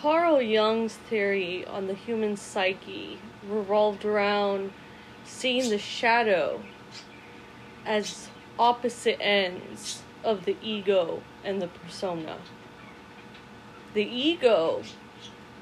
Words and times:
Carl 0.00 0.40
Jung's 0.40 0.94
theory 0.94 1.66
on 1.66 1.86
the 1.86 1.92
human 1.92 2.34
psyche 2.34 3.18
revolved 3.46 4.02
around 4.06 4.72
seeing 5.24 5.68
the 5.68 5.76
shadow 5.76 6.62
as 7.84 8.30
opposite 8.58 9.20
ends 9.20 10.02
of 10.24 10.46
the 10.46 10.56
ego 10.62 11.22
and 11.44 11.60
the 11.60 11.66
persona. 11.66 12.38
The 13.92 14.04
ego 14.04 14.82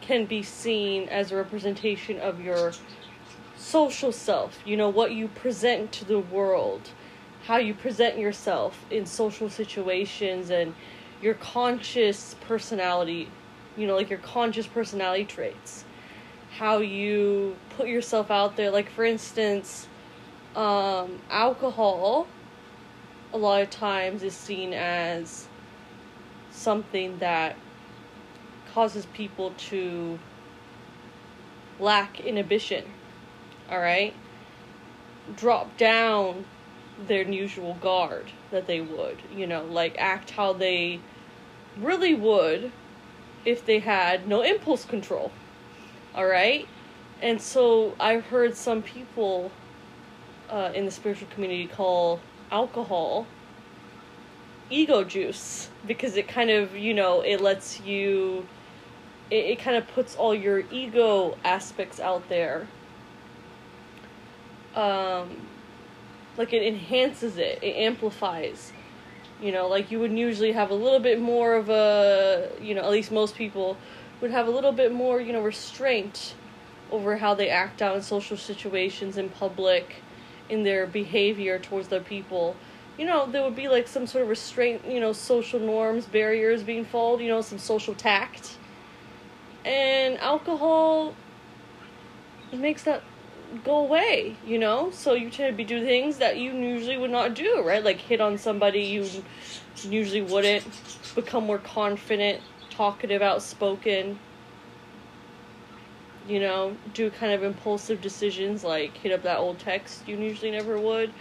can 0.01 0.25
be 0.25 0.45
seen 0.45 1.09
as 1.09 1.33
a 1.33 1.37
representation 1.37 2.21
of 2.21 2.41
your 2.41 2.75
social 3.57 4.13
self, 4.13 4.61
you 4.65 4.77
know, 4.77 4.89
what 4.89 5.11
you 5.11 5.27
present 5.27 5.91
to 5.93 6.05
the 6.05 6.21
world, 6.21 6.91
how 7.47 7.57
you 7.57 7.75
present 7.75 8.17
yourself 8.17 8.85
in 8.89 9.05
social 9.05 9.51
situations, 9.51 10.51
and 10.51 10.77
your 11.21 11.35
conscious 11.35 12.37
personality, 12.47 13.29
you 13.79 13.87
know, 13.87 13.95
like 13.95 14.11
your 14.11 14.19
conscious 14.19 14.67
personality 14.67 15.25
traits, 15.25 15.85
how 16.57 16.79
you 16.79 17.57
put 17.77 17.87
yourself 17.87 18.31
out 18.31 18.57
there. 18.57 18.71
Like, 18.71 18.91
for 18.91 19.05
instance, 19.05 19.87
um, 20.57 21.21
alcohol 21.31 22.27
a 23.33 23.39
lot 23.39 23.63
of 23.63 23.71
times 23.71 24.23
is 24.23 24.35
seen 24.35 24.75
as 24.75 25.47
something 26.51 27.19
that 27.19 27.55
causes 28.75 29.07
people 29.07 29.53
to 29.57 30.19
lack 31.79 32.19
inhibition. 32.19 32.85
All 33.71 33.79
right? 33.79 34.13
Drop 35.37 35.77
down 35.77 36.45
their 37.07 37.23
usual 37.23 37.75
guard 37.75 38.33
that 38.51 38.67
they 38.67 38.81
would, 38.81 39.19
you 39.33 39.47
know, 39.47 39.65
like 39.65 39.95
act 39.99 40.31
how 40.31 40.53
they 40.53 40.99
really 41.81 42.15
would 42.15 42.73
if 43.45 43.65
they 43.65 43.79
had 43.79 44.29
no 44.29 44.43
impulse 44.43 44.85
control. 44.85 45.31
All 46.15 46.27
right? 46.27 46.67
And 47.21 47.41
so 47.41 47.95
I've 47.99 48.27
heard 48.27 48.57
some 48.57 48.83
people 48.83 49.51
uh, 50.51 50.73
in 50.75 50.85
the 50.85 50.91
spiritual 50.91 51.29
community 51.29 51.67
call 51.67 52.21
alcohol 52.51 53.27
ego 54.71 55.05
juice 55.05 55.69
because 55.87 56.17
it 56.17 56.29
kind 56.29 56.51
of 56.51 56.77
you 56.77 56.93
know 56.93 57.21
it 57.21 57.41
lets 57.41 57.81
you 57.81 58.47
it, 59.31 59.45
it 59.45 59.59
kind 59.59 59.77
of 59.77 59.87
puts 59.89 60.15
all 60.17 60.35
your 60.35 60.61
ego 60.71 61.37
aspects 61.45 62.01
out 62.01 62.27
there 62.29 62.67
um 64.75 65.37
like 66.37 66.53
it 66.53 66.63
enhances 66.63 67.39
it 67.39 67.59
it 67.63 67.77
amplifies 67.77 68.73
you 69.41 69.53
know 69.53 69.69
like 69.69 69.91
you 69.91 69.99
would 70.01 70.13
usually 70.13 70.53
have 70.53 70.71
a 70.71 70.75
little 70.75 71.01
bit 71.01 71.21
more 71.21 71.55
of 71.55 71.69
a 71.69 72.51
you 72.61 72.75
know 72.75 72.83
at 72.83 72.91
least 72.91 73.11
most 73.13 73.35
people 73.35 73.77
would 74.21 74.31
have 74.31 74.49
a 74.49 74.51
little 74.51 74.73
bit 74.73 74.93
more 74.93 75.21
you 75.21 75.33
know 75.33 75.43
restraint 75.43 76.35
over 76.91 77.17
how 77.17 77.35
they 77.35 77.49
act 77.49 77.83
out 77.83 77.95
in 77.97 78.03
social 78.03 78.37
situations 78.37 79.17
in 79.17 79.29
public 79.29 80.03
in 80.49 80.63
their 80.65 80.87
behavior 80.87 81.59
towards 81.59 81.89
their 81.89 82.01
people. 82.01 82.57
You 82.97 83.07
know 83.07 83.31
there 83.31 83.43
would 83.43 83.55
be 83.55 83.69
like 83.69 83.87
some 83.87 84.07
sort 84.07 84.23
of 84.23 84.29
restraint 84.29 84.85
you 84.87 84.99
know 85.01 85.13
social 85.13 85.61
norms 85.61 86.07
barriers 86.07 86.63
being 86.63 86.85
followed 86.85 87.21
you 87.21 87.29
know 87.29 87.43
some 87.43 87.59
social 87.59 87.95
tact. 87.95 88.57
And 89.65 90.19
alcohol 90.19 91.15
makes 92.53 92.85
that 92.85 93.03
go 93.65 93.79
away 93.79 94.37
you 94.47 94.59
know? 94.59 94.91
So 94.91 95.15
you 95.15 95.31
tend 95.31 95.53
to 95.53 95.57
be 95.57 95.65
do 95.65 95.85
things 95.85 96.19
that 96.19 96.37
you 96.37 96.53
usually 96.53 96.97
would 96.97 97.11
not 97.11 97.35
do 97.35 97.63
right? 97.65 97.83
Like 97.85 97.99
hit 97.99 98.21
on 98.21 98.39
somebody 98.39 98.83
you 98.83 99.09
usually 99.83 100.23
wouldn't 100.23 100.65
become 101.15 101.47
more 101.47 101.59
confident 101.59 102.41
talkative 102.71 103.23
outspoken 103.23 104.19
you 106.29 106.41
know, 106.41 106.77
do 106.93 107.11
kind 107.11 107.33
of 107.33 107.43
impulsive 107.43 108.03
decisions 108.03 108.63
like 108.63 108.95
hit 108.99 109.13
up 109.13 109.23
that 109.23 109.39
old 109.39 109.59
text 109.59 110.07
you 110.07 110.17
usually 110.19 110.51
never 110.51 110.79
would, 110.79 111.13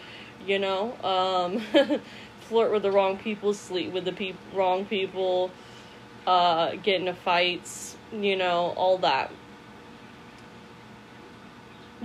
you 0.45 0.59
know, 0.59 0.93
um, 1.03 1.59
flirt 2.41 2.71
with 2.71 2.83
the 2.83 2.91
wrong 2.91 3.17
people, 3.17 3.53
sleep 3.53 3.91
with 3.91 4.05
the 4.05 4.11
pe- 4.11 4.33
wrong 4.53 4.85
people, 4.85 5.49
uh, 6.25 6.75
get 6.83 6.99
into 6.99 7.13
fights, 7.13 7.95
you 8.11 8.35
know, 8.35 8.73
all 8.75 8.97
that. 8.97 9.31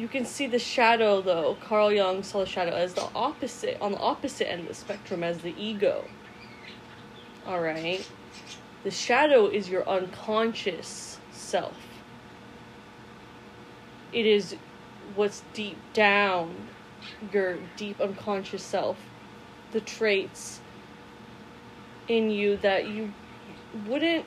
You 0.03 0.09
can 0.09 0.25
see 0.25 0.49
the 0.49 0.59
shadow 0.59 1.23
though. 1.23 1.57
Carl 1.63 1.93
Jung 1.93 2.25
saw 2.25 2.41
the 2.41 2.47
shadow 2.47 2.73
as 2.73 2.95
the 2.95 3.09
opposite, 3.15 3.81
on 3.81 3.93
the 3.93 3.99
opposite 3.99 4.51
end 4.51 4.63
of 4.63 4.67
the 4.67 4.75
spectrum, 4.75 5.23
as 5.23 5.39
the 5.39 5.55
ego. 5.57 6.05
Alright? 7.47 8.11
The 8.83 8.91
shadow 8.91 9.47
is 9.47 9.69
your 9.69 9.89
unconscious 9.89 11.21
self 11.31 11.77
it 14.13 14.27
is 14.27 14.57
what's 15.15 15.43
deep 15.55 15.79
down 15.93 16.69
your 17.33 17.59
deep 17.77 18.01
unconscious 18.01 18.63
self 18.63 18.99
the 19.73 19.81
traits 19.81 20.61
in 22.09 22.31
you 22.31 22.57
that 22.57 22.89
you 22.89 23.13
wouldn't 23.87 24.25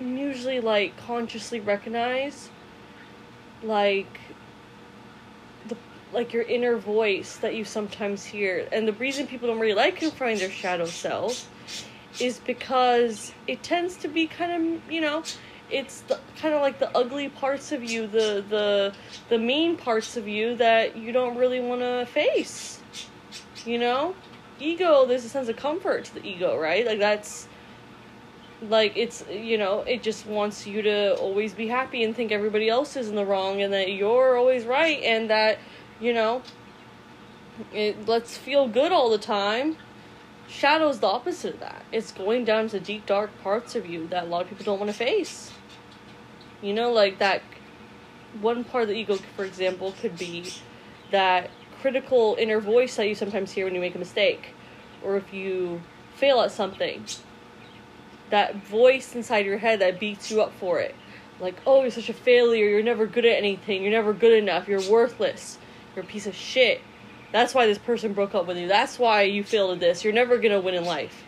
usually 0.00 0.60
like 0.60 0.96
consciously 0.96 1.60
recognize 1.60 2.50
like 3.62 4.20
like 6.14 6.32
your 6.32 6.44
inner 6.44 6.76
voice 6.76 7.36
that 7.38 7.54
you 7.54 7.64
sometimes 7.64 8.24
hear 8.24 8.68
and 8.72 8.86
the 8.88 8.92
reason 8.94 9.26
people 9.26 9.48
don't 9.48 9.58
really 9.58 9.74
like 9.74 9.96
confronting 9.96 10.38
their 10.38 10.50
shadow 10.50 10.86
self 10.86 11.50
is 12.20 12.38
because 12.38 13.32
it 13.46 13.62
tends 13.62 13.96
to 13.96 14.08
be 14.08 14.26
kind 14.26 14.52
of 14.52 14.92
you 14.92 15.00
know 15.00 15.22
it's 15.70 16.02
the, 16.02 16.18
kind 16.40 16.54
of 16.54 16.60
like 16.60 16.78
the 16.78 16.94
ugly 16.96 17.28
parts 17.28 17.72
of 17.72 17.82
you, 17.82 18.06
the 18.06 18.44
the 18.48 18.94
the 19.28 19.38
mean 19.38 19.76
parts 19.76 20.16
of 20.16 20.28
you 20.28 20.56
that 20.56 20.96
you 20.96 21.12
don't 21.12 21.36
really 21.36 21.60
want 21.60 21.80
to 21.80 22.06
face. 22.06 22.80
You 23.64 23.78
know, 23.78 24.14
ego. 24.60 25.06
There's 25.06 25.24
a 25.24 25.28
sense 25.28 25.48
of 25.48 25.56
comfort 25.56 26.04
to 26.06 26.14
the 26.14 26.26
ego, 26.26 26.58
right? 26.58 26.86
Like 26.86 26.98
that's 26.98 27.48
like 28.62 28.96
it's 28.96 29.24
you 29.30 29.58
know 29.58 29.80
it 29.80 30.02
just 30.02 30.26
wants 30.26 30.66
you 30.66 30.82
to 30.82 31.14
always 31.16 31.54
be 31.54 31.66
happy 31.66 32.04
and 32.04 32.14
think 32.14 32.30
everybody 32.30 32.68
else 32.68 32.96
is 32.96 33.08
in 33.08 33.14
the 33.14 33.24
wrong 33.24 33.60
and 33.62 33.72
that 33.72 33.92
you're 33.92 34.36
always 34.36 34.64
right 34.64 35.02
and 35.02 35.28
that 35.28 35.58
you 36.00 36.12
know 36.12 36.42
it 37.72 38.06
let's 38.06 38.36
feel 38.36 38.68
good 38.68 38.92
all 38.92 39.10
the 39.10 39.18
time. 39.18 39.76
Shadow's 40.48 41.00
the 41.00 41.06
opposite 41.06 41.54
of 41.54 41.60
that. 41.60 41.84
It's 41.90 42.12
going 42.12 42.44
down 42.44 42.68
to 42.68 42.80
deep 42.80 43.06
dark 43.06 43.30
parts 43.42 43.74
of 43.74 43.86
you 43.86 44.06
that 44.08 44.24
a 44.24 44.26
lot 44.26 44.42
of 44.42 44.48
people 44.48 44.64
don't 44.64 44.78
want 44.78 44.90
to 44.90 44.96
face. 44.96 45.52
You 46.60 46.74
know, 46.74 46.92
like 46.92 47.18
that 47.18 47.42
one 48.40 48.64
part 48.64 48.82
of 48.82 48.88
the 48.88 48.94
ego, 48.94 49.16
for 49.36 49.44
example, 49.44 49.94
could 50.00 50.18
be 50.18 50.52
that 51.10 51.50
critical 51.80 52.36
inner 52.38 52.60
voice 52.60 52.96
that 52.96 53.08
you 53.08 53.14
sometimes 53.14 53.52
hear 53.52 53.64
when 53.64 53.74
you 53.74 53.80
make 53.80 53.94
a 53.94 53.98
mistake, 53.98 54.54
or 55.02 55.16
if 55.16 55.32
you 55.32 55.82
fail 56.16 56.40
at 56.40 56.50
something. 56.50 57.04
That 58.30 58.56
voice 58.56 59.14
inside 59.14 59.46
your 59.46 59.58
head 59.58 59.80
that 59.80 60.00
beats 60.00 60.30
you 60.30 60.42
up 60.42 60.52
for 60.58 60.80
it. 60.80 60.94
Like, 61.38 61.56
oh, 61.66 61.82
you're 61.82 61.90
such 61.90 62.08
a 62.08 62.14
failure, 62.14 62.68
you're 62.68 62.82
never 62.82 63.06
good 63.06 63.24
at 63.24 63.36
anything, 63.36 63.82
you're 63.82 63.92
never 63.92 64.12
good 64.12 64.32
enough, 64.32 64.68
you're 64.68 64.88
worthless, 64.88 65.58
you're 65.94 66.04
a 66.04 66.08
piece 66.08 66.26
of 66.26 66.34
shit. 66.34 66.80
That's 67.32 67.54
why 67.54 67.66
this 67.66 67.78
person 67.78 68.12
broke 68.12 68.34
up 68.34 68.46
with 68.46 68.56
you. 68.56 68.68
That's 68.68 68.98
why 68.98 69.22
you 69.22 69.42
failed 69.42 69.72
at 69.72 69.80
this. 69.80 70.04
You're 70.04 70.12
never 70.12 70.38
gonna 70.38 70.60
win 70.60 70.74
in 70.74 70.84
life. 70.84 71.24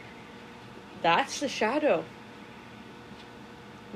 That's 1.02 1.40
the 1.40 1.48
shadow. 1.48 2.04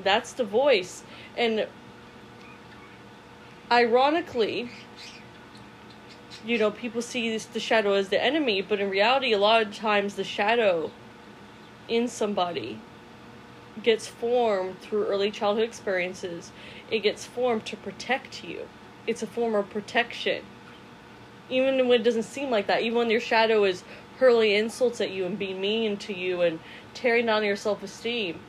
That's 0.03 0.33
the 0.33 0.43
voice. 0.43 1.03
And 1.37 1.67
ironically, 3.71 4.69
you 6.45 6.57
know, 6.57 6.71
people 6.71 7.01
see 7.01 7.29
this, 7.29 7.45
the 7.45 7.59
shadow 7.59 7.93
as 7.93 8.09
the 8.09 8.21
enemy, 8.21 8.61
but 8.61 8.79
in 8.79 8.89
reality, 8.89 9.31
a 9.31 9.37
lot 9.37 9.61
of 9.61 9.75
times 9.75 10.15
the 10.15 10.23
shadow 10.23 10.91
in 11.87 12.07
somebody 12.07 12.79
gets 13.83 14.07
formed 14.07 14.79
through 14.81 15.05
early 15.05 15.31
childhood 15.31 15.65
experiences. 15.65 16.51
It 16.89 16.99
gets 16.99 17.25
formed 17.25 17.65
to 17.67 17.77
protect 17.77 18.43
you. 18.43 18.67
It's 19.07 19.23
a 19.23 19.27
form 19.27 19.55
of 19.55 19.69
protection. 19.69 20.43
Even 21.51 21.87
when 21.87 22.01
it 22.01 22.03
doesn't 22.03 22.23
seem 22.23 22.49
like 22.49 22.65
that, 22.67 22.81
even 22.81 22.97
when 22.97 23.09
your 23.11 23.19
shadow 23.19 23.65
is 23.65 23.83
hurling 24.17 24.51
insults 24.51 25.01
at 25.01 25.11
you 25.11 25.25
and 25.25 25.37
being 25.37 25.59
mean 25.59 25.97
to 25.97 26.13
you 26.13 26.41
and 26.41 26.59
tearing 26.93 27.25
down 27.27 27.43
your 27.43 27.55
self 27.55 27.83
esteem, 27.83 28.39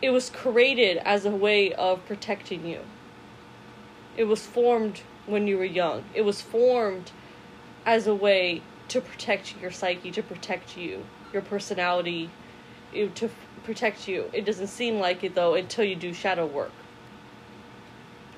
it 0.00 0.10
was 0.10 0.30
created 0.30 0.98
as 0.98 1.24
a 1.24 1.30
way 1.30 1.72
of 1.72 2.04
protecting 2.06 2.66
you. 2.66 2.80
It 4.16 4.24
was 4.24 4.46
formed 4.46 5.00
when 5.26 5.46
you 5.46 5.58
were 5.58 5.64
young. 5.64 6.04
It 6.14 6.22
was 6.22 6.42
formed 6.42 7.10
as 7.86 8.06
a 8.06 8.14
way 8.14 8.62
to 8.88 9.00
protect 9.00 9.54
your 9.60 9.70
psyche, 9.70 10.10
to 10.10 10.22
protect 10.22 10.76
you, 10.76 11.04
your 11.32 11.42
personality, 11.42 12.30
to 12.92 13.30
protect 13.64 14.08
you. 14.08 14.30
It 14.32 14.44
doesn't 14.44 14.68
seem 14.68 14.98
like 14.98 15.24
it 15.24 15.34
though 15.34 15.54
until 15.54 15.84
you 15.84 15.96
do 15.96 16.12
shadow 16.12 16.46
work. 16.46 16.72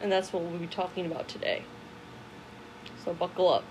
And 0.00 0.10
that's 0.10 0.32
what 0.32 0.42
we'll 0.42 0.58
be 0.58 0.66
talking 0.66 1.06
about 1.06 1.28
today. 1.28 1.64
So 3.04 3.14
buckle 3.14 3.48
up. 3.48 3.64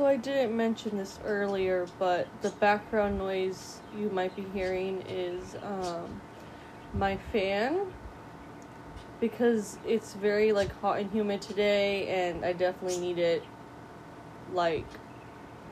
so 0.00 0.06
I 0.06 0.16
didn't 0.16 0.56
mention 0.56 0.96
this 0.96 1.18
earlier, 1.26 1.86
but 1.98 2.26
the 2.40 2.48
background 2.52 3.18
noise 3.18 3.80
you 3.94 4.08
might 4.08 4.34
be 4.34 4.46
hearing 4.54 5.02
is 5.02 5.56
um, 5.62 6.22
my 6.94 7.18
fan 7.32 7.92
because 9.20 9.78
it's 9.86 10.14
very 10.14 10.52
like 10.52 10.72
hot 10.80 11.00
and 11.00 11.10
humid 11.10 11.42
today, 11.42 12.08
and 12.08 12.46
I 12.46 12.54
definitely 12.54 12.98
need 12.98 13.18
it 13.18 13.44
like 14.54 14.86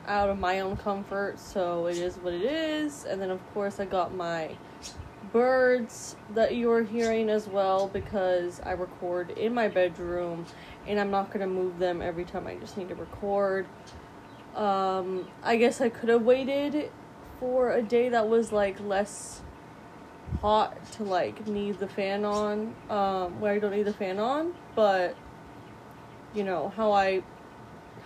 out 0.05 0.29
of 0.29 0.37
my 0.37 0.59
own 0.59 0.77
comfort. 0.77 1.39
So 1.39 1.87
it 1.87 1.97
is 1.97 2.17
what 2.17 2.33
it 2.33 2.43
is, 2.43 3.05
and 3.05 3.19
then 3.19 3.31
of 3.31 3.41
course 3.55 3.79
I 3.79 3.85
got 3.85 4.13
my 4.13 4.51
birds 5.31 6.15
that 6.35 6.55
you're 6.55 6.83
hearing 6.83 7.29
as 7.29 7.47
well 7.47 7.87
because 7.87 8.61
I 8.63 8.73
record 8.73 9.31
in 9.31 9.53
my 9.55 9.69
bedroom 9.69 10.45
and 10.89 10.99
I'm 10.99 11.11
not 11.11 11.31
gonna 11.31 11.47
move 11.47 11.79
them 11.79 12.01
every 12.01 12.25
time 12.25 12.47
I 12.47 12.55
just 12.55 12.75
need 12.75 12.89
to 12.89 12.95
record. 12.95 13.67
Um, 14.55 15.27
I 15.43 15.55
guess 15.55 15.79
I 15.79 15.89
could 15.89 16.09
have 16.09 16.23
waited 16.23 16.91
for 17.39 17.71
a 17.71 17.81
day 17.81 18.09
that 18.09 18.27
was 18.27 18.51
like 18.51 18.79
less 18.81 19.41
hot 20.41 20.91
to 20.93 21.03
like 21.03 21.47
need 21.47 21.79
the 21.79 21.87
fan 21.87 22.25
on, 22.25 22.73
um, 22.89 23.39
where 23.39 23.53
I 23.53 23.59
don't 23.59 23.71
need 23.71 23.83
the 23.83 23.93
fan 23.93 24.19
on, 24.19 24.53
but 24.75 25.15
you 26.33 26.43
know, 26.43 26.73
how 26.75 26.91
I 26.91 27.21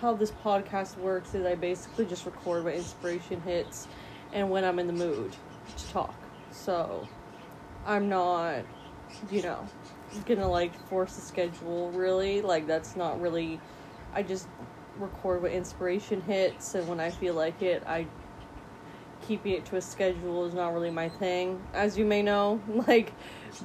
how 0.02 0.14
this 0.14 0.32
podcast 0.32 0.98
works 0.98 1.34
is 1.34 1.46
I 1.46 1.56
basically 1.56 2.06
just 2.06 2.26
record 2.26 2.66
when 2.66 2.74
inspiration 2.74 3.40
hits 3.42 3.88
and 4.34 4.50
when 4.50 4.66
I'm 4.66 4.78
in 4.80 4.88
the 4.88 4.94
mood 4.94 5.34
to 5.78 5.88
talk. 5.88 6.14
So 6.52 7.08
I'm 7.86 8.10
not, 8.10 8.66
you 9.32 9.42
know, 9.42 9.68
gonna 10.20 10.48
like 10.48 10.74
force 10.88 11.18
a 11.18 11.22
schedule 11.22 11.92
really. 11.92 12.42
Like 12.42 12.68
that's 12.68 12.96
not 12.96 13.20
really 13.22 13.60
I 14.14 14.24
just 14.24 14.48
record 14.98 15.42
when 15.42 15.52
inspiration 15.52 16.22
hits 16.22 16.76
and 16.76 16.88
when 16.88 17.00
I 17.00 17.10
feel 17.10 17.34
like 17.34 17.62
it 17.62 17.84
I 17.88 18.08
keeping 19.28 19.54
it 19.54 19.66
to 19.66 19.78
a 19.78 19.82
schedule 19.82 20.46
is 20.46 20.54
not 20.54 20.74
really 20.74 20.92
my 20.92 21.10
thing. 21.10 21.62
As 21.74 21.98
you 21.98 22.06
may 22.06 22.22
know 22.22 22.62
like 22.88 23.14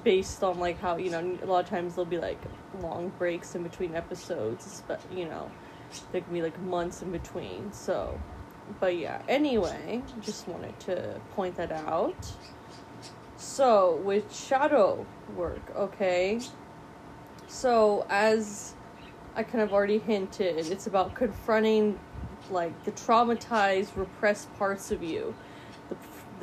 based 0.04 0.42
on 0.42 0.58
like 0.58 0.78
how 0.80 0.96
you 0.96 1.10
know 1.10 1.38
a 1.42 1.46
lot 1.46 1.64
of 1.64 1.70
times 1.70 1.94
there'll 1.94 2.06
be 2.10 2.18
like 2.18 2.40
long 2.80 3.10
breaks 3.18 3.54
in 3.54 3.62
between 3.62 3.94
episodes 3.94 4.82
but 4.86 5.00
you 5.10 5.24
know 5.24 5.50
there 6.12 6.20
can 6.20 6.32
be 6.32 6.42
like 6.42 6.58
months 6.60 7.02
in 7.02 7.10
between 7.10 7.72
so. 7.72 8.18
But 8.80 8.96
yeah 8.96 9.22
anyway 9.28 10.02
just 10.20 10.46
wanted 10.46 10.78
to 10.80 11.18
point 11.34 11.56
that 11.56 11.72
out 11.72 12.14
so 13.38 14.00
with 14.04 14.34
shadow 14.34 15.06
work 15.36 15.62
okay. 15.76 16.40
So 17.46 18.04
as 18.10 18.74
i 19.36 19.42
kind 19.44 19.62
of 19.62 19.72
already 19.72 19.98
hinted 19.98 20.66
it's 20.66 20.88
about 20.88 21.14
confronting 21.14 21.96
like 22.50 22.72
the 22.84 22.90
traumatized 22.92 23.96
repressed 23.96 24.52
parts 24.58 24.90
of 24.90 25.02
you. 25.02 25.34
The 25.88 25.96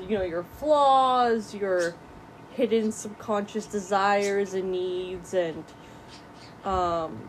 you 0.03 0.17
know 0.17 0.23
your 0.23 0.43
flaws 0.43 1.53
your 1.53 1.93
hidden 2.53 2.91
subconscious 2.91 3.65
desires 3.65 4.53
and 4.53 4.71
needs 4.71 5.33
and 5.33 5.63
um 6.63 7.19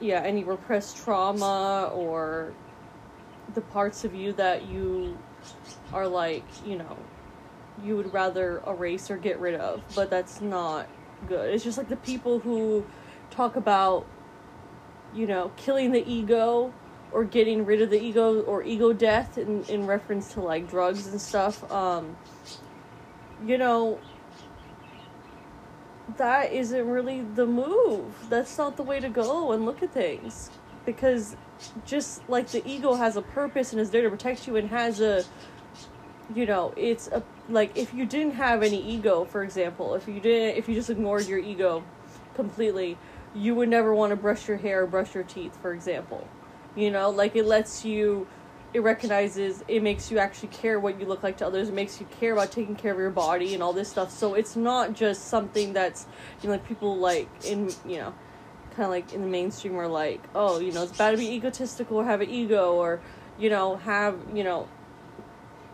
yeah 0.00 0.20
any 0.22 0.44
repressed 0.44 0.96
trauma 0.96 1.90
or 1.94 2.52
the 3.54 3.60
parts 3.60 4.04
of 4.04 4.14
you 4.14 4.32
that 4.32 4.68
you 4.68 5.18
are 5.92 6.06
like 6.06 6.44
you 6.66 6.76
know 6.76 6.96
you 7.82 7.96
would 7.96 8.12
rather 8.12 8.62
erase 8.66 9.10
or 9.10 9.16
get 9.16 9.38
rid 9.40 9.54
of 9.54 9.82
but 9.94 10.10
that's 10.10 10.40
not 10.40 10.86
good. 11.28 11.54
It's 11.54 11.64
just 11.64 11.78
like 11.78 11.88
the 11.88 11.96
people 11.96 12.40
who 12.40 12.84
talk 13.30 13.56
about 13.56 14.06
you 15.14 15.26
know 15.26 15.50
killing 15.56 15.92
the 15.92 16.04
ego 16.10 16.72
or 17.12 17.24
getting 17.24 17.64
rid 17.64 17.82
of 17.82 17.90
the 17.90 18.02
ego 18.02 18.40
or 18.42 18.62
ego 18.62 18.92
death 18.92 19.36
in, 19.38 19.64
in 19.64 19.86
reference 19.86 20.32
to 20.32 20.40
like 20.40 20.68
drugs 20.68 21.06
and 21.06 21.20
stuff 21.20 21.70
um 21.70 22.16
you 23.44 23.58
know 23.58 23.98
that 26.16 26.52
isn't 26.52 26.86
really 26.86 27.22
the 27.22 27.46
move. 27.46 28.28
That's 28.28 28.58
not 28.58 28.76
the 28.76 28.82
way 28.82 29.00
to 29.00 29.08
go 29.08 29.52
and 29.52 29.64
look 29.64 29.82
at 29.82 29.92
things. 29.92 30.50
Because 30.84 31.36
just 31.86 32.28
like 32.28 32.50
the 32.50 32.66
ego 32.68 32.94
has 32.94 33.16
a 33.16 33.22
purpose 33.22 33.72
and 33.72 33.80
is 33.80 33.90
there 33.90 34.02
to 34.02 34.10
protect 34.10 34.46
you 34.46 34.56
and 34.56 34.68
has 34.68 35.00
a 35.00 35.24
you 36.34 36.46
know 36.46 36.72
it's 36.76 37.08
a 37.08 37.22
like 37.48 37.76
if 37.76 37.92
you 37.92 38.06
didn't 38.06 38.34
have 38.34 38.62
any 38.62 38.80
ego 38.82 39.24
for 39.24 39.42
example 39.42 39.94
if 39.94 40.06
you 40.06 40.20
didn't 40.20 40.56
if 40.56 40.68
you 40.68 40.74
just 40.74 40.90
ignored 40.90 41.26
your 41.26 41.38
ego 41.38 41.82
completely 42.34 42.96
you 43.34 43.54
would 43.54 43.68
never 43.68 43.94
want 43.94 44.10
to 44.10 44.16
brush 44.16 44.46
your 44.48 44.56
hair 44.56 44.82
or 44.82 44.86
brush 44.86 45.14
your 45.14 45.24
teeth 45.24 45.56
for 45.60 45.72
example. 45.72 46.26
You 46.76 46.90
know 46.90 47.10
like 47.10 47.36
it 47.36 47.44
lets 47.44 47.84
you 47.84 48.26
it 48.74 48.80
recognizes 48.80 49.62
it 49.68 49.82
makes 49.82 50.10
you 50.10 50.18
actually 50.18 50.48
care 50.48 50.80
what 50.80 50.98
you 50.98 51.06
look 51.06 51.22
like 51.22 51.36
to 51.38 51.46
others. 51.46 51.68
It 51.68 51.74
makes 51.74 52.00
you 52.00 52.06
care 52.18 52.32
about 52.32 52.50
taking 52.52 52.74
care 52.74 52.92
of 52.92 52.98
your 52.98 53.10
body 53.10 53.54
and 53.54 53.62
all 53.62 53.72
this 53.72 53.88
stuff. 53.88 54.10
So 54.10 54.34
it's 54.34 54.56
not 54.56 54.94
just 54.94 55.26
something 55.26 55.72
that's 55.72 56.06
you 56.42 56.48
know 56.48 56.54
like 56.54 56.66
people 56.66 56.96
like 56.96 57.28
in 57.44 57.70
you 57.86 57.98
know 57.98 58.14
kind 58.70 58.84
of 58.84 58.90
like 58.90 59.12
in 59.12 59.20
the 59.20 59.28
mainstream 59.28 59.76
are 59.76 59.88
like 59.88 60.22
oh 60.34 60.58
you 60.58 60.72
know 60.72 60.82
it's 60.82 60.96
bad 60.96 61.10
to 61.10 61.18
be 61.18 61.30
egotistical 61.34 61.98
or 61.98 62.04
have 62.04 62.22
an 62.22 62.30
ego 62.30 62.74
or 62.74 63.00
you 63.38 63.50
know 63.50 63.76
have 63.76 64.16
you 64.32 64.42
know 64.42 64.66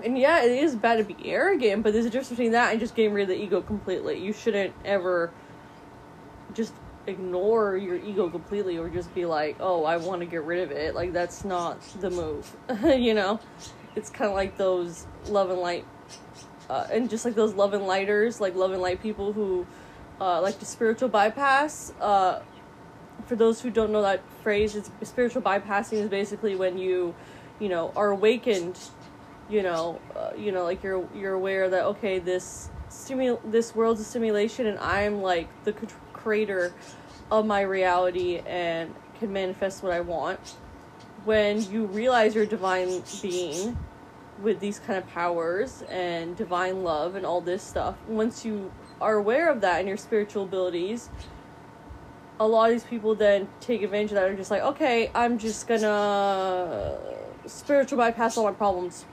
and 0.05 0.19
yeah 0.19 0.43
it 0.45 0.51
is 0.51 0.77
bad 0.77 0.97
to 0.97 1.05
be 1.05 1.17
arrogant 1.29 1.83
but 1.83 1.93
there's 1.93 2.07
a 2.07 2.11
difference 2.11 2.29
between 2.31 2.53
that 2.53 2.71
and 2.71 2.81
just 2.81 2.95
getting 2.95 3.13
rid 3.13 3.23
of 3.23 3.29
the 3.29 3.43
ego 3.43 3.61
completely 3.61 4.23
you 4.23 4.33
shouldn't 4.33 4.73
ever 4.85 5.33
just 6.55 6.73
ignore 7.09 7.77
your 7.77 7.97
ego 7.97 8.29
completely 8.29 8.79
or 8.79 8.89
just 8.89 9.13
be 9.15 9.25
like, 9.25 9.57
oh, 9.61 9.85
I 9.85 9.97
want 9.97 10.21
to 10.21 10.27
get 10.27 10.45
rid 10.45 10.63
of 10.63 10.71
it. 10.71 10.95
Like, 10.95 11.13
that's 11.13 11.45
not 11.45 11.81
the 12.01 12.11
move. 12.11 12.55
you 12.85 13.15
know? 13.15 13.41
It's 13.97 14.11
kind 14.11 14.31
of 14.31 14.37
like 14.37 14.57
those 14.57 15.07
love 15.27 15.51
and 15.51 15.59
light, 15.61 15.85
uh, 16.71 16.87
and 16.93 17.11
just 17.11 17.25
like 17.25 17.35
those 17.35 17.55
love 17.55 17.75
and 17.75 17.85
lighters, 17.85 18.41
like 18.41 18.55
love 18.55 18.71
and 18.71 18.81
light 18.81 19.03
people 19.03 19.33
who 19.33 19.67
uh, 20.21 20.41
like 20.41 20.61
the 20.61 20.67
spiritual 20.67 21.09
bypass. 21.09 21.93
Uh, 22.01 22.41
for 23.27 23.35
those 23.35 23.61
who 23.61 23.71
don't 23.71 23.91
know 23.91 24.03
that 24.03 24.23
phrase, 24.43 24.77
it's 24.77 24.91
spiritual 25.03 25.43
bypassing 25.43 25.95
is 25.95 26.09
basically 26.09 26.55
when 26.55 26.79
you, 26.79 27.15
you 27.59 27.69
know, 27.69 27.93
are 27.97 28.11
awakened. 28.11 28.79
You 29.49 29.63
know, 29.63 30.01
uh, 30.15 30.33
you 30.37 30.53
know, 30.53 30.65
like 30.65 30.83
you're 30.83 31.09
you're 31.15 31.35
aware 31.35 31.71
that 31.71 31.85
okay, 31.85 32.19
this 32.19 32.69
simul 32.89 33.41
this 33.45 33.75
world's 33.75 34.01
a 34.01 34.05
simulation, 34.05 34.67
and 34.67 34.79
I'm 34.79 35.23
like 35.23 35.49
the 35.65 35.73
creator 36.13 36.75
of 37.31 37.47
my 37.47 37.63
reality 37.63 38.39
and 38.47 38.95
can 39.19 39.33
manifest 39.33 39.83
what 39.83 39.93
I 39.93 40.01
want. 40.01 40.57
When 41.25 41.63
you 41.71 41.87
realize 41.87 42.35
you're 42.35 42.45
a 42.45 42.47
divine 42.47 43.03
being 43.23 43.77
with 44.43 44.61
these 44.61 44.79
kind 44.79 44.99
of 44.99 45.07
powers 45.09 45.83
and 45.89 46.37
divine 46.37 46.85
love 46.85 47.15
and 47.15 47.27
all 47.27 47.41
this 47.41 47.63
stuff, 47.63 47.97
once 48.07 48.45
you 48.45 48.71
are 49.01 49.15
aware 49.15 49.51
of 49.51 49.61
that 49.63 49.81
and 49.81 49.89
your 49.89 49.97
spiritual 49.97 50.45
abilities, 50.45 51.11
a 52.41 52.47
lot 52.47 52.71
of 52.71 52.77
these 52.77 52.85
people 52.85 53.15
then 53.15 53.49
take 53.61 53.83
advantage 53.83 54.13
of 54.13 54.17
that 54.17 54.27
and 54.27 54.35
are 54.35 54.37
just 54.37 54.51
like, 54.51 54.63
okay, 54.63 55.11
I'm 55.15 55.39
just 55.39 55.67
gonna 55.67 56.99
spiritual 57.47 57.99
bypass 57.99 58.37
all 58.37 58.45
my 58.45 58.53
problems. 58.53 59.05